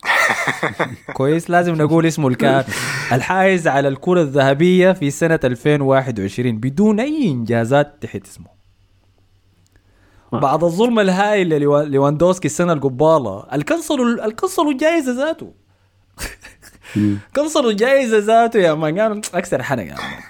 كويس 1.14 1.50
لازم 1.50 1.74
نقول 1.74 2.06
اسمه 2.06 2.28
الكامل 2.28 2.64
الحائز 3.12 3.68
على 3.68 3.88
الكرة 3.88 4.20
الذهبية 4.22 4.92
في 4.92 5.10
سنة 5.10 5.40
2021 5.44 6.56
بدون 6.58 7.00
أي 7.00 7.28
إنجازات 7.28 7.94
تحت 8.00 8.26
اسمه. 8.26 8.46
بعد 10.32 10.64
الظلم 10.64 10.98
الهائل 11.00 11.48
لليوا- 11.48 11.88
لواندوسكي 11.88 12.46
السنة 12.48 12.72
القبالة 12.72 13.46
الكنسلوا 13.52 14.26
الكنسلوا 14.26 14.70
الجائزة 14.72 15.12
ذاته. 15.12 15.52
كنسلوا 17.36 17.70
الجائزة 17.70 18.18
ذاته 18.18 18.58
يا 18.58 18.74
man 18.74 19.20
أكثر 19.34 19.62
حنق 19.62 19.82
يا 19.82 19.94
man. 19.94 20.22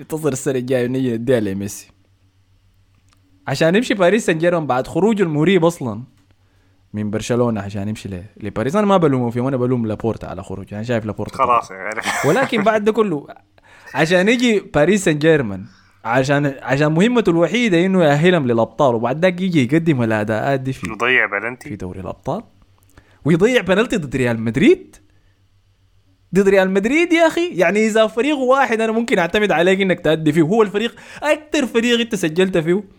انتظر 0.00 0.32
السنة 0.32 0.58
الجاية 0.58 0.84
ونيجي 0.84 1.16
نديها 1.16 1.40
لميسي. 1.40 1.90
عشان 3.48 3.74
يمشي 3.74 3.94
باريس 3.94 4.26
سان 4.26 4.38
جيرمان 4.38 4.66
بعد 4.66 4.86
خروجه 4.86 5.22
المريب 5.22 5.64
أصلا 5.64 6.02
من 6.94 7.10
برشلونة 7.10 7.60
عشان 7.60 7.88
يمشي 7.88 8.08
لباريس. 8.36 8.76
أنا 8.76 8.86
ما 8.86 8.96
بلومه 8.96 9.30
فيه 9.30 9.40
وأنا 9.40 9.56
بلوم 9.56 9.86
لابورتا 9.86 10.26
على 10.26 10.42
خروجه. 10.42 10.74
أنا 10.74 10.82
شايف 10.82 11.06
لابورتا 11.06 11.36
خلاص 11.36 11.70
يعني. 11.70 12.00
ولكن 12.24 12.62
بعد 12.62 12.84
ده 12.84 12.92
كله 12.92 13.26
عشان 13.94 14.28
يجي 14.28 14.60
باريس 14.74 15.04
سان 15.04 15.18
جيرمان 15.18 15.64
عشان 16.04 16.54
عشان 16.62 16.92
مهمته 16.92 17.30
الوحيدة 17.30 17.86
إنه 17.86 18.04
يأهلهم 18.04 18.46
للأبطال 18.46 18.94
وبعد 18.94 19.22
ذاك 19.22 19.40
يجي 19.40 19.64
يقدم 19.64 20.02
الأداءات 20.02 20.60
دي 20.60 20.72
في 20.72 20.90
يضيع 20.90 21.26
في 21.26 21.32
بلنتي 21.40 21.76
دوري 21.76 22.00
الأبطال. 22.00 22.42
ويضيع 23.24 23.62
بنالتي 23.62 23.96
ضد 23.96 24.16
ريال 24.16 24.40
مدريد. 24.40 24.96
ضد 26.34 26.48
ريال 26.48 26.70
مدريد 26.70 27.12
يا 27.12 27.26
أخي. 27.26 27.48
يعني 27.52 27.86
إذا 27.86 28.06
فريق 28.06 28.36
واحد 28.36 28.80
أنا 28.80 28.92
ممكن 28.92 29.18
أعتمد 29.18 29.52
عليك 29.52 29.80
إنك 29.80 30.00
تأدي 30.00 30.32
فيه. 30.32 30.42
هو 30.42 30.62
الفريق 30.62 30.94
أكثر 31.22 31.66
فريق 31.66 32.00
أنت 32.00 32.14
سجلت 32.14 32.58
فيه 32.58 32.97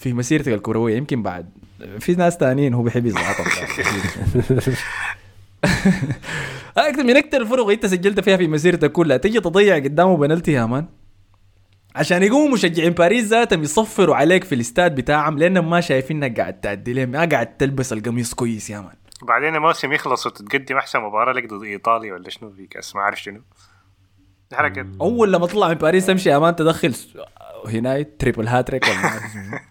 في 0.00 0.12
مسيرتك 0.12 0.48
الكروية 0.48 0.96
يمكن 0.96 1.22
بعد. 1.22 1.50
في 1.98 2.14
ناس 2.14 2.36
تانيين 2.36 2.74
هو 2.74 2.82
بيحب 2.82 3.06
يزعطهم 3.06 3.46
أكثر 6.76 7.04
من 7.04 7.16
أكثر 7.16 7.40
الفرق 7.40 7.68
أنت 7.68 7.86
سجلت 7.86 8.20
فيها 8.20 8.36
في 8.36 8.48
مسيرتك 8.48 8.92
كلها 8.92 9.16
تجي 9.16 9.40
تضيع 9.40 9.76
قدامه 9.76 10.16
بنالتي 10.16 10.52
يا 10.52 10.66
man. 10.66 10.86
عشان 11.96 12.22
يقوموا 12.22 12.48
مشجعين 12.54 12.92
باريس 12.92 13.24
ذاتهم 13.24 13.62
يصفروا 13.62 14.16
عليك 14.16 14.44
في 14.44 14.54
الاستاد 14.54 14.94
بتاعهم 14.94 15.38
لأنهم 15.38 15.70
ما 15.70 15.80
شايفينك 15.80 16.40
قاعد 16.40 16.88
لهم. 16.88 17.08
ما 17.08 17.24
قاعد 17.24 17.56
تلبس 17.56 17.92
القميص 17.92 18.34
كويس 18.34 18.70
يا 18.70 18.80
man. 18.80 18.94
بعدين 19.22 19.54
الموسم 19.56 19.92
يخلص 19.92 20.26
وتتقدم 20.26 20.76
أحسن 20.76 21.00
مباراة 21.00 21.32
لك 21.32 21.48
ضد 21.54 21.62
ايطاليا 21.62 22.12
ولا 22.14 22.30
شنو 22.30 22.50
في 22.50 22.66
كاس 22.66 22.96
ما 22.96 23.02
أعرف 23.02 23.22
شنو. 23.22 23.40
حركه 24.52 24.86
أول 25.00 25.32
لما 25.32 25.46
تطلع 25.46 25.68
من 25.68 25.74
باريس 25.74 26.06
تمشي 26.06 26.28
يا 26.30 26.38
man 26.38 26.56
تدخل 26.56 26.94
س- 26.94 27.08
هنا 27.66 28.02
triple 28.02 28.48
hat-trick 28.48 28.82
ولا. 28.84 29.20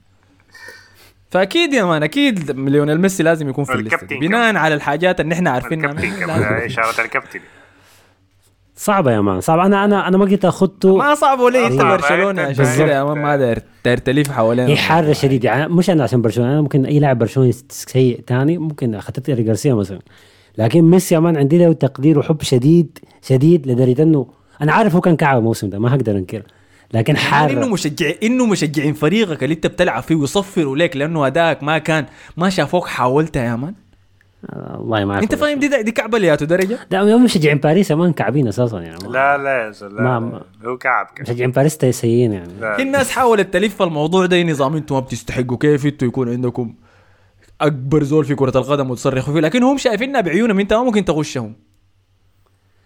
فأكيد 1.29 1.73
يا 1.73 1.83
man 1.83 2.03
أكيد 2.03 2.51
ليونيل 2.51 3.01
ميسي 3.01 3.23
لازم 3.23 3.49
يكون 3.49 3.63
في 3.65 3.73
الليستة. 3.73 3.97
والكابتن 4.01 4.19
بناء 4.27 4.55
على 4.55 4.73
الحاجات 4.75 5.19
اللي 5.19 5.33
إحنا 5.33 5.49
عارفينها. 5.49 5.91
يكون. 5.91 6.29
إشارة 6.43 7.01
الكابتن. 7.05 7.39
صعبة 8.75 9.11
يا 9.11 9.21
man 9.21 9.41
صعبة 9.41 9.65
أنا 9.65 9.85
أنا 9.85 10.07
أنا 10.07 10.17
ما 10.17 10.25
قلت 10.25 10.45
أخذته. 10.45 10.97
ما 10.97 11.15
صعب 11.15 11.39
ولا 11.39 11.67
انت 11.67 11.81
أنت- 11.81 12.39
عشان 12.39 12.77
كده 12.77 12.93
يا 12.97 13.03
مان 13.03 13.17
ما 13.17 13.37
داير 13.37 13.61
داير 13.85 13.97
تلف 13.97 14.31
حوالين 14.31 14.67
هي 14.67 14.75
حارة 14.77 15.13
شديد 15.13 15.43
يعني 15.43 15.67
مش 15.73 15.89
أنا 15.89 16.03
عشان 16.03 16.21
برشلونة 16.21 16.51
أنا 16.51 16.61
ممكن 16.61 16.85
أي 16.85 16.99
لاعب 16.99 17.17
برشلوني 17.19 17.51
سيء 17.69 18.19
تاني 18.27 18.57
ممكن 18.57 18.95
أخذت 18.95 19.29
إيريك 19.29 19.45
جارسيا 19.45 19.73
مثلا. 19.73 19.99
لكن 20.57 20.81
ميسي 20.81 21.15
يا 21.15 21.19
man 21.19 21.37
عندي 21.37 21.57
له 21.57 21.73
تقدير 21.73 22.19
وحب 22.19 22.41
شديد 22.41 22.99
شديد 23.21 23.67
لدرجة 23.67 24.03
إنه 24.03 24.27
أنا 24.61 24.71
عارف 24.73 24.95
هو 24.95 25.01
كان 25.01 25.15
كعب 25.15 25.37
الموسم 25.37 25.69
ده 25.69 25.79
ما 25.79 25.91
هقدر 25.95 26.11
أنكر 26.17 26.41
لكن 26.93 27.15
يعني 27.15 27.53
إنه 27.53 27.67
مشجع 27.67 28.11
إنه 28.23 28.45
مشجعين 28.45 28.93
فريقك 28.93 29.43
اللي 29.43 29.55
أنت 29.55 29.67
بتلعب 29.67 30.03
فيه 30.03 30.15
ويصفروا 30.15 30.77
لك 30.77 30.97
لأنه 30.97 31.27
ادائك 31.27 31.63
ما 31.63 31.77
كان 31.77 32.05
ما 32.37 32.49
شافوك 32.49 32.87
حاولت 32.87 33.35
يا 33.35 33.55
man. 33.55 33.73
والله 34.53 35.05
ما 35.05 35.19
أنت 35.19 35.35
فاهم؟ 35.35 35.59
دي 35.59 35.67
دي 35.83 35.91
كعبلياته 35.91 36.45
درجة؟ 36.45 36.79
لا 36.91 37.01
هم 37.15 37.23
مشجعين 37.23 37.57
باريس 37.57 37.91
يا 37.91 37.95
مان 37.95 38.13
كعبين 38.13 38.47
أساسا 38.47 38.79
يعني. 38.81 39.03
لا 39.09 39.37
لا 39.37 39.65
يا 39.65 39.71
زلمه 39.71 40.01
ما- 40.01 40.19
ما-. 40.19 40.67
هو 40.67 40.77
كعب 40.77 41.07
مشجعين 41.21 41.51
باريس 41.51 41.73
سيئين 41.85 42.33
يعني. 42.33 42.53
لا. 42.61 42.79
الناس 42.81 43.11
حاولت 43.11 43.53
تلف 43.53 43.81
الموضوع 43.81 44.25
ده 44.25 44.43
نظام 44.43 44.75
أنتم 44.75 44.95
ما 44.95 45.01
بتستحقوا. 45.01 45.57
كيف 45.57 45.85
أنتوا 45.85 46.07
يكون 46.07 46.29
عندكم 46.29 46.75
أكبر 47.61 48.03
زول 48.03 48.25
في 48.25 48.35
كرة 48.35 48.57
القدم 48.57 48.91
وتصرخوا 48.91 49.33
فيه؟ 49.33 49.39
لكن 49.39 49.63
هم 49.63 49.77
شايفينها 49.77 50.21
بعيونهم 50.21 50.59
أنت 50.59 50.73
ما 50.73 50.83
ممكن 50.83 51.05
تغشهم. 51.05 51.55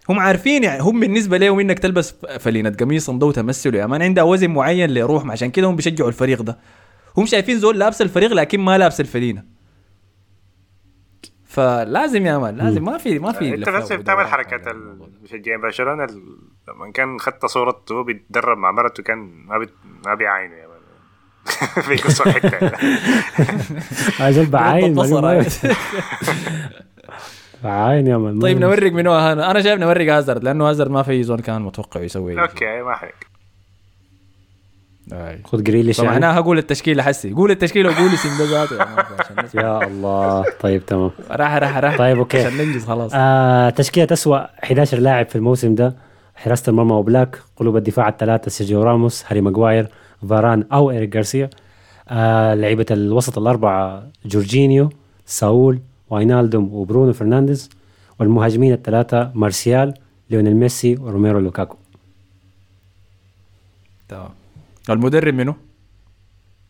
هم 0.08 0.18
عارفين 0.18 0.64
يعني 0.64 0.82
هم 0.82 1.00
بالنسبة 1.00 1.38
لهم 1.38 1.60
إنك 1.60 1.78
تلبس 1.78 2.14
فلينة 2.40 2.70
قميص 2.70 3.10
مضو 3.10 3.30
تمثل 3.30 3.74
يا 3.74 3.86
مان 3.86 4.02
عندها 4.02 4.24
وزن 4.24 4.50
معين 4.50 4.90
لروح 4.90 5.26
عشان 5.30 5.50
كده 5.50 5.66
هم 5.66 5.76
بيشجعوا 5.76 6.08
الفريق 6.08 6.42
ده. 6.42 6.58
هم 7.16 7.26
شايفين 7.26 7.58
زول 7.58 7.78
لابس 7.78 8.02
الفريق 8.02 8.32
لكن 8.32 8.60
ما 8.60 8.78
لابس 8.78 9.00
الفلينة. 9.00 9.44
فلازم 11.44 12.26
يا 12.26 12.38
مان 12.38 12.56
لازم 12.56 12.84
ما 12.84 12.98
في 12.98 13.18
ما 13.18 13.32
في 13.32 13.54
أنت 13.54 13.68
بس 13.68 13.92
بتعمل 13.92 14.26
حركات 14.26 14.66
المشجعين 14.68 15.60
برشلونة 15.60 16.04
ال- 16.04 16.38
لما 16.68 16.92
كان 16.92 17.18
خدت 17.20 17.46
صورة 17.46 17.82
وهو 17.90 18.02
بيتدرب 18.04 18.58
مع 18.58 18.70
مرته 18.70 19.02
كان 19.02 19.18
ما 19.18 19.58
بي... 19.58 19.66
ما 20.06 20.14
بيعاينه 20.14 20.54
يا 20.54 20.66
مان 20.66 20.74
بيقصوا 21.88 22.26
الحته 22.26 22.70
أجل 24.20 24.46
بعاين 24.46 24.94
بعاين 27.64 28.06
يا 28.06 28.16
مان 28.16 28.38
طيب 28.38 28.58
نورق 28.58 28.92
من 28.92 29.06
هو 29.06 29.18
أنا 29.18 29.50
أنا 29.50 29.62
شايف 29.62 29.80
نورق 29.80 30.12
هازارد 30.12 30.44
لأنه 30.44 30.70
هازارد 30.70 30.90
ما 30.90 31.02
في 31.02 31.22
زول 31.22 31.40
كان 31.40 31.62
متوقع 31.62 32.00
يسوي 32.00 32.40
أوكي 32.40 32.82
ما 32.82 32.94
حرك 32.94 33.26
أي. 35.12 35.40
خذ 35.44 35.62
جريليش 35.62 35.98
يعني. 35.98 36.10
فمعناها 36.10 36.40
هقول 36.40 36.58
التشكيله 36.58 37.02
حسي 37.02 37.32
قول 37.32 37.50
التشكيله 37.50 37.90
وقول 37.90 38.14
اسم 38.14 38.28
يا 39.54 39.86
الله. 39.86 40.44
طيب 40.60 40.86
تمام. 40.86 41.10
راح 41.30 41.54
راح 41.54 41.76
راح. 41.76 41.98
طيب، 41.98 42.18
okay. 42.18 42.38
عشان 42.44 42.58
ننجز 42.58 42.84
خلاص. 42.84 43.10
آه 43.14 43.70
تشكيلة 43.70 44.08
أسوأ 44.12 44.36
11 44.64 44.98
لاعب 44.98 45.28
في 45.28 45.36
الموسم 45.36 45.74
ده. 45.74 45.96
حراسة 46.34 46.70
المرمى 46.70 46.92
وبلاك 46.92 47.38
قلوب 47.56 47.76
الدفاع 47.76 48.08
الثلاثة 48.08 48.50
سيرجيو 48.50 48.82
راموس 48.82 49.24
هاري 49.28 49.40
ماجواير 49.40 49.88
فاران 50.28 50.64
أو 50.72 50.90
إيريك 50.90 51.16
غارسيا. 51.16 51.50
آه 52.08 52.54
لعيبة 52.54 52.86
الوسط 52.90 53.38
الأربعة 53.38 54.06
جورجينيو 54.26 54.90
ساول 55.26 55.78
واينالدوم 56.10 56.74
وبرونو 56.74 57.12
فرنانديز 57.12 57.70
والمهاجمين 58.20 58.72
الثلاثة 58.72 59.32
مارسيال 59.34 59.94
ليونيل 60.30 60.56
ميسي 60.56 60.96
وروميرو 60.96 61.38
لوكاكو. 61.38 61.76
تمام. 64.08 64.28
المدرب 64.90 65.34
منو؟ 65.34 65.54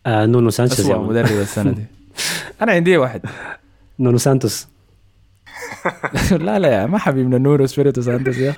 آه 0.05 0.25
نونو 0.25 0.49
سانشيز 0.49 0.89
مان. 0.91 0.99
مدرب 1.01 1.25
السنة 1.25 1.71
دي. 1.71 1.85
أنا 2.61 2.71
عندي 2.71 2.97
واحد. 2.97 3.21
نونو 3.99 4.17
سانتوس. 4.17 4.67
لا 6.31 6.59
لا 6.59 6.67
يا 6.67 6.85
ما 6.85 6.97
حبيبنا 6.97 7.37
نورو 7.37 7.65
سبيريتو 7.65 8.01
سانتوس 8.01 8.37
يا. 8.37 8.55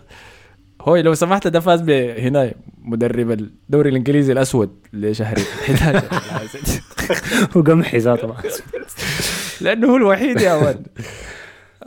هو 0.81 0.95
لو 0.95 1.13
سمحت 1.13 1.47
ده 1.47 1.59
فاز 1.59 1.89
هنا 1.89 2.53
مدرب 2.81 3.31
الدوري 3.31 3.89
الإنجليزي 3.89 4.33
الأسود 4.33 4.69
لشهر 4.93 5.37
11 5.69 6.03
وقمحي 7.55 7.97
ذاته. 7.97 8.35
لأنه 9.61 9.87
هو 9.87 9.95
الوحيد 9.97 10.41
يا 10.41 10.55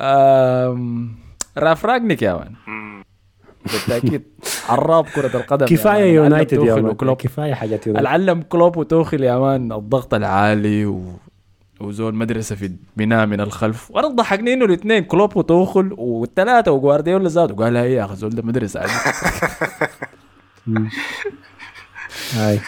آم، 0.01 1.15
راف 1.59 1.87
راجنيك 1.87 2.23
يا 2.23 2.35
man 2.35 2.55
بالتأكيد. 3.73 4.23
عراب 4.69 5.05
كرة 5.05 5.37
القدم 5.37 5.67
man. 5.67 5.69
علم 5.69 6.15
يونايتد 6.15 6.63
يا 6.63 6.75
man 6.75 6.95
كفاية 7.15 7.55
حاجات 7.55 7.87
يونايتد. 7.87 8.07
العلم 8.07 8.43
كلوب 8.43 8.77
وتوخل 8.77 9.25
يا 9.25 9.39
man. 9.39 9.73
الضغط 9.73 10.15
العالي 10.15 10.87
و... 10.87 11.03
وزول 11.81 12.15
مدرسة 12.15 12.57
في 12.57 12.73
بناء 12.97 13.27
من 13.27 13.41
الخلف. 13.41 13.91
وأنا 13.91 14.09
ضحكني 14.09 14.53
انه 14.53 14.65
الاثنين 14.65 15.05
كلوب 15.05 15.37
وتوخل 15.37 15.95
والثلاثة 15.99 16.73
وجوارديولا 16.73 17.29
زاد. 17.29 17.61
وقال 17.61 17.77
هي 17.77 17.93
يا 17.93 18.05
أخي 18.05 18.17
زول 18.17 18.31
ده 18.31 18.43
مدرسة 18.43 18.81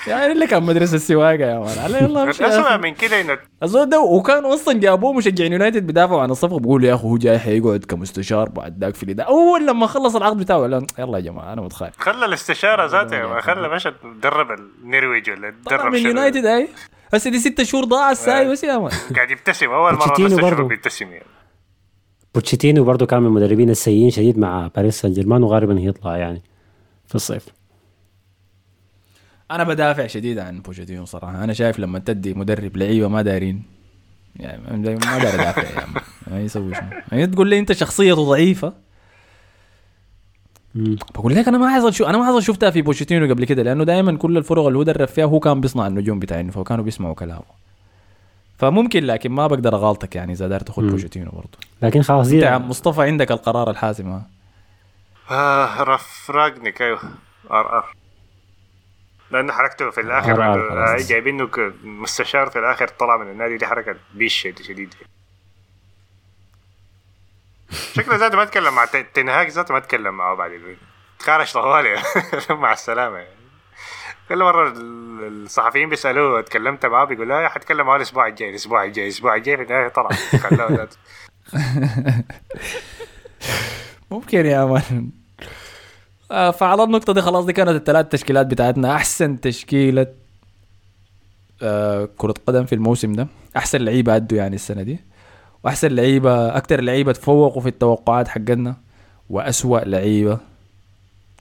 يعني 0.06 0.32
اللي 0.32 0.46
كان 0.46 0.62
مدرسة 0.62 0.94
السواقة 0.94 1.32
يا 1.32 1.58
man 1.58 1.78
على 1.78 1.98
يلا 1.98 2.30
أخي. 2.30 2.78
من 2.78 2.94
كده 2.94 3.20
انه 3.20 3.38
الزول 3.62 3.88
ده 3.88 4.00
وكان 4.00 4.44
أصلا 4.44 4.80
جابوه 4.80 5.12
مشجعين 5.12 5.52
يونايتد 5.52 5.86
بيدافعوا 5.86 6.22
عن 6.22 6.30
الصفقه 6.30 6.58
بيقولوا 6.58 6.88
يا 6.88 6.94
أخي 6.94 7.04
هو 7.04 7.16
جاي 7.16 7.38
حيقعد 7.38 7.84
كمستشار 7.84 8.48
بعد 8.48 8.84
ذاك 8.84 8.94
في 8.94 9.02
الإدارة. 9.02 9.28
أول 9.28 9.66
لما 9.66 9.86
خلص 9.86 10.16
العقد 10.16 10.36
بتاعه 10.36 10.60
قال 10.60 10.86
يلا 10.98 11.18
يا 11.18 11.22
جماعة 11.22 11.52
أنا 11.52 11.62
متخيل. 11.62 11.90
خلى 11.98 12.24
الاستشارة 12.24 12.86
ذاته 12.86 13.40
خلى 13.40 13.68
مشى 13.68 13.92
درب 14.22 14.46
النرويج 14.84 15.30
ولا 15.30 15.54
طلع 15.66 15.76
درب 15.76 15.92
من. 15.92 15.98
يونايتد 15.98 16.46
اي 16.46 16.68
هسه 17.14 17.30
دي 17.30 17.38
ست 17.38 17.62
شهور 17.62 17.84
ضاع 17.84 18.10
الساي 18.10 18.48
بس 18.50 18.64
يا 18.64 18.78
man 18.78 18.90
قاعد 19.16 19.30
يبتسم 19.30 19.70
أول 19.70 19.94
مرة 19.94 20.54
بس 20.54 20.68
بيبتسم 20.68 21.06
يعني. 21.12 21.24
بوتشيتينو 22.34 22.84
برضه 22.84 23.06
كان 23.06 23.20
من 23.22 23.26
المدربين 23.26 23.70
السيئين 23.70 24.10
شديد 24.10 24.38
مع 24.38 24.70
باريس 24.76 25.00
سان 25.00 25.12
جيرمان 25.12 25.42
وغالبا 25.42 25.78
هيطلع 25.78 26.16
يعني 26.16 26.42
في 27.06 27.14
الصيف. 27.14 27.46
أنا 29.54 29.64
بدافع 29.64 30.06
شديد 30.06 30.38
عن 30.38 30.60
بوتشيتينو 30.60 31.04
صراحة. 31.04 31.44
أنا 31.44 31.52
شايف 31.52 31.78
لما 31.78 31.98
تدي 31.98 32.34
مدرب 32.34 32.76
لعيبة 32.76 33.08
ما 33.08 33.22
دارين. 33.22 33.62
يعني 34.36 34.62
ما 34.86 35.18
داري 35.18 35.34
ادافع 35.34 35.62
يا 35.62 35.80
عم. 35.80 35.94
ما 36.26 36.40
يسوي 36.40 36.74
شنو. 36.74 36.88
يعني 37.12 37.26
تقول 37.26 37.48
لي 37.48 37.58
أنت 37.58 37.72
شخصيته 37.72 38.24
ضعيفة. 38.24 38.72
بقول 41.14 41.34
لك 41.34 41.48
أنا 41.48 41.58
ما 41.58 41.76
حصل 41.76 41.94
شو 41.94 42.04
أنا 42.04 42.18
ما 42.18 42.26
حصل 42.26 42.42
شفتها 42.42 42.70
في 42.70 42.82
بوشيتينو 42.82 43.34
قبل 43.34 43.44
كده 43.44 43.62
لأنه 43.62 43.84
دائما 43.84 44.16
كل 44.16 44.36
الفرق 44.36 44.66
اللي 44.66 44.78
هو 44.78 44.82
درب 44.82 45.08
فيها 45.08 45.24
هو 45.24 45.40
كان 45.40 45.60
بيصنع 45.60 45.86
النجوم 45.86 46.18
بتاعينه 46.18 46.50
فكانوا 46.50 46.84
بيسمعوا 46.84 47.14
كلامه. 47.14 47.62
فممكن 48.58 49.04
لكن 49.04 49.32
ما 49.32 49.46
بقدر 49.46 49.74
أغالطك 49.74 50.16
يعني 50.16 50.32
إذا 50.32 50.48
دار 50.48 50.60
تاخذ. 50.60 50.90
بوشيتينو 50.90 51.30
برضه. 51.30 51.58
لكن 51.82 52.02
خلاص 52.02 52.32
أنت 52.32 52.42
يا 52.42 52.48
عم 52.48 52.68
مصطفى 52.68 53.02
عندك 53.02 53.32
القرار 53.32 53.70
الحاسم 53.70 54.08
ها؟ 54.08 54.26
آه 55.30 55.82
رالف 55.82 56.30
راجنيك 56.30 56.82
أيوه 56.82 57.00
RR. 57.50 58.01
لأنه 59.32 59.52
حركته 59.52 59.90
في 59.90 60.00
الآخر 60.00 60.32
آر 60.32 60.66
آه، 60.82 60.86
خلاص. 60.96 61.08
جايبينه 61.08 61.46
كمستشار 61.46 62.50
في 62.50 62.58
الآخر 62.58 62.88
طلع 62.88 63.16
من 63.16 63.30
النادي 63.30 63.56
دي 63.56 63.66
حركة 63.66 63.96
بيش 64.14 64.34
شديد 64.62 64.94
شكله 67.94 68.16
ذاته 68.16 68.36
ما 68.36 68.44
تكلم 68.44 68.74
مع 68.74 68.84
تن- 68.84 69.12
تنهاك 69.14 69.48
ذاته 69.48 69.74
ما 69.74 69.80
تكلم 69.80 70.14
معه 70.16 70.34
بعد 70.34 70.76
تخارج 71.18 71.52
طوالي. 71.52 72.02
مع 72.50 72.72
السلامة 72.72 73.18
يعني. 73.18 73.36
كل 74.28 74.38
مرة 74.38 74.68
ال- 74.68 75.42
الصحفيين 75.44 75.88
بيسألوه 75.88 76.40
تكلمت 76.40 76.86
معاه 76.86 77.04
بيقول 77.04 77.28
لا 77.28 77.48
حتكلم 77.48 77.86
معاه 77.86 77.96
الأسبوع 77.96 78.26
الجاي 78.26 78.50
الأسبوع 78.50 78.84
الجاي 78.84 79.04
الأسبوع 79.04 79.34
الجاي. 79.34 79.56
في 79.56 79.62
النهاية 79.62 79.88
طلع. 79.88 80.08
ممكن 84.10 84.46
يا 84.46 84.64
man 84.64 85.10
فعلى 86.32 86.84
النقطة 86.84 87.12
دي 87.12 87.20
خلاص 87.20 87.44
دي 87.44 87.52
كانت 87.52 87.70
الثلاث 87.70 88.08
تشكيلات 88.08 88.46
بتاعتنا. 88.46 88.94
أحسن 88.94 89.40
تشكيلة 89.40 90.06
آه، 91.62 92.08
كرة 92.18 92.34
قدم 92.46 92.64
في 92.64 92.74
الموسم 92.74 93.12
ده. 93.12 93.26
أحسن 93.56 93.80
لعيبة 93.80 94.16
أدوا 94.16 94.38
يعني 94.38 94.54
السنة 94.54 94.82
دي. 94.82 94.98
وأحسن 95.64 95.88
لعيبة 95.88 96.56
أكتر 96.56 96.80
لعيبة 96.80 97.12
تفوقوا 97.12 97.62
في 97.62 97.68
التوقعات 97.68 98.28
حقنا 98.28 98.76
وأسوأ 99.30 99.78
لعيبة 99.80 100.38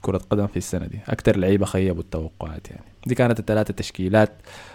كرة 0.02 0.20
قدم 0.30 0.46
في 0.46 0.56
السنة 0.56 0.86
دي. 0.86 0.98
أكتر 1.08 1.36
لعيبة 1.36 1.66
خيبوا 1.66 2.02
التوقعات 2.02 2.70
يعني. 2.70 2.84
دي 3.06 3.14
كانت 3.14 3.38
الثلاثة 3.40 3.74
تشكيلات. 3.74 4.32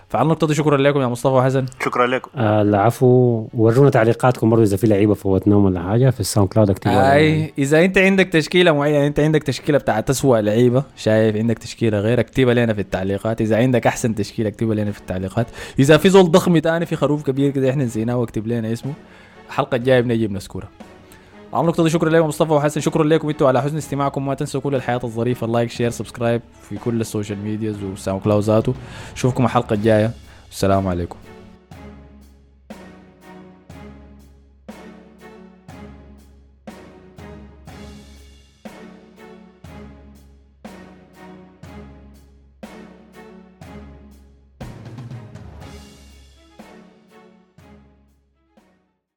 فعلى 0.10 0.24
النقطة 0.24 0.48
دي 0.48 0.54
شكرا 0.54 0.78
لكم 0.78 1.02
يا 1.02 1.08
مصطفى 1.08 1.34
وحسن. 1.34 1.65
شكرا 1.86 2.08
لكم. 2.08 2.30
آه 2.36 2.62
العفو 2.62 3.48
ورونا 3.54 3.89
تعليقاتكم 3.89 4.50
برضه 4.50 4.63
إذا 4.63 4.78
في 4.78 4.88
لعيبة 4.88 5.13
فوتناهم 5.13 5.65
ولا 5.65 5.84
حاجة 5.84 6.10
في 6.10 6.20
الساوند 6.20 6.50
كلاود 6.50 6.70
اكتبوا 6.70 7.13
أي 7.13 7.54
إذا 7.58 7.86
أنت 7.86 7.98
عندك 7.98 8.28
تشكيلة 8.28 8.72
معينة 8.72 9.08
أنت 9.08 9.20
عندك 9.20 9.43
تشكيلة 9.43 9.78
بتاعت 9.78 10.10
اسوء 10.10 10.39
لعيبة 10.39 10.84
شايف 10.96 11.36
عندك 11.36 11.58
تشكيلة 11.60 12.00
غير 12.00 12.20
اكتبها 12.20 12.54
لنا 12.54 12.74
في 12.74 12.82
التعليقات. 12.82 13.41
إذا 13.41 13.58
عندك 13.58 13.88
أحسن 13.88 14.15
تشكيلة 14.15 14.50
اكتبها 14.50 14.76
لنا 14.76 14.91
في 14.91 15.00
التعليقات. 15.00 15.48
إذا 15.80 15.98
في 15.98 16.10
زول 16.10 16.32
ضخم 16.32 16.58
تاني 16.58 16.86
في 16.86 16.96
خروف 16.96 17.24
كبير 17.24 17.52
كده 17.52 17.70
إحنا 17.70 17.86
نسيناه 17.86 18.17
واكتب 18.17 18.48
لنا 18.48 18.74
اسمه. 18.74 18.93
الحلقة 19.48 19.76
الجاية 19.76 20.02
بنجي 20.02 20.28
بنذكرها 20.28 20.70
النقطة 21.62 21.84
دي 21.84 21.89
شكرا 21.89 22.10
لكم 22.10 22.28
مصطفى 22.28 22.52
وحسن. 22.52 22.82
شكرا 22.82 23.04
لكم 23.04 23.30
أنتوا 23.30 23.48
على 23.48 23.62
حسن 23.62 23.78
استماعكم. 23.78 24.26
ما 24.26 24.34
تنسوا 24.34 24.62
كل 24.62 24.76
الحاجات 24.76 25.00
الظريفة. 25.04 25.46
ال 25.46 25.50
like 25.50 25.70
share 25.70 25.89
subscribe 25.89 26.41
في 26.70 26.78
كل 26.78 27.02
ال 27.02 27.07
social 27.07 27.39
medias 27.39 27.73
وال 27.73 27.84
SoundCloud 27.84 28.43
ذاته. 28.43 28.74
اشوفكم 29.15 29.46
الحلقة 29.46 29.74
الجاية. 29.74 30.12
السلام 30.52 30.88
عليكم. 30.88 31.17